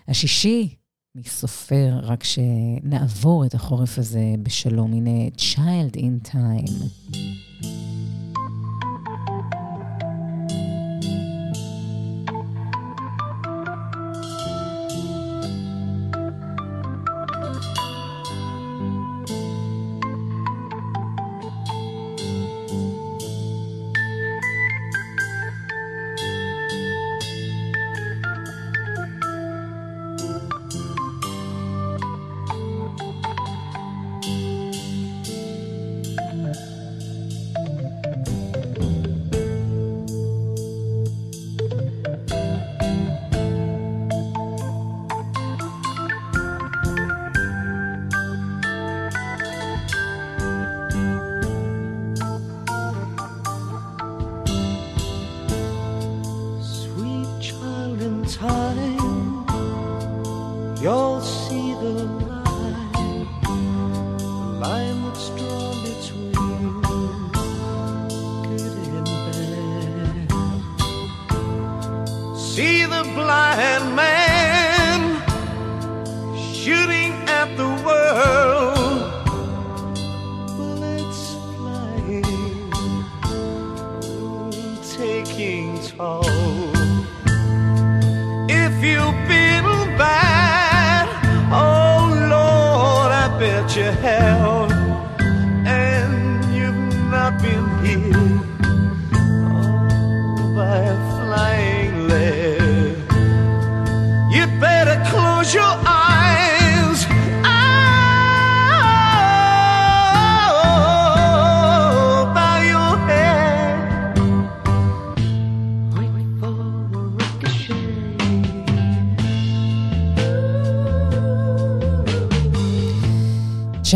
[0.09, 0.75] השישי,
[1.15, 4.93] מי סופר, רק שנעבור את החורף הזה בשלום.
[4.93, 6.73] הנה, Child in Time.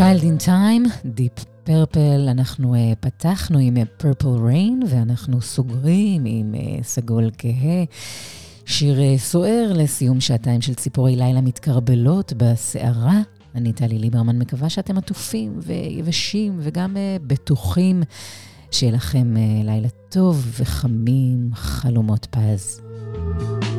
[0.01, 6.55] Child in Time, Deep Purple, אנחנו uh, פתחנו עם uh, Purple Rain ואנחנו סוגרים עם
[6.55, 7.83] uh, סגול כהה.
[8.65, 13.19] שיר uh, סוער לסיום שעתיים של ציפורי לילה מתקרבלות בסערה.
[13.55, 18.03] אני טלי ליברמן, מקווה שאתם עטופים ויבשים וגם uh, בטוחים.
[18.71, 22.81] שיהיה לכם uh, לילה טוב וחמים, חלומות פז.
[23.13, 23.70] Thank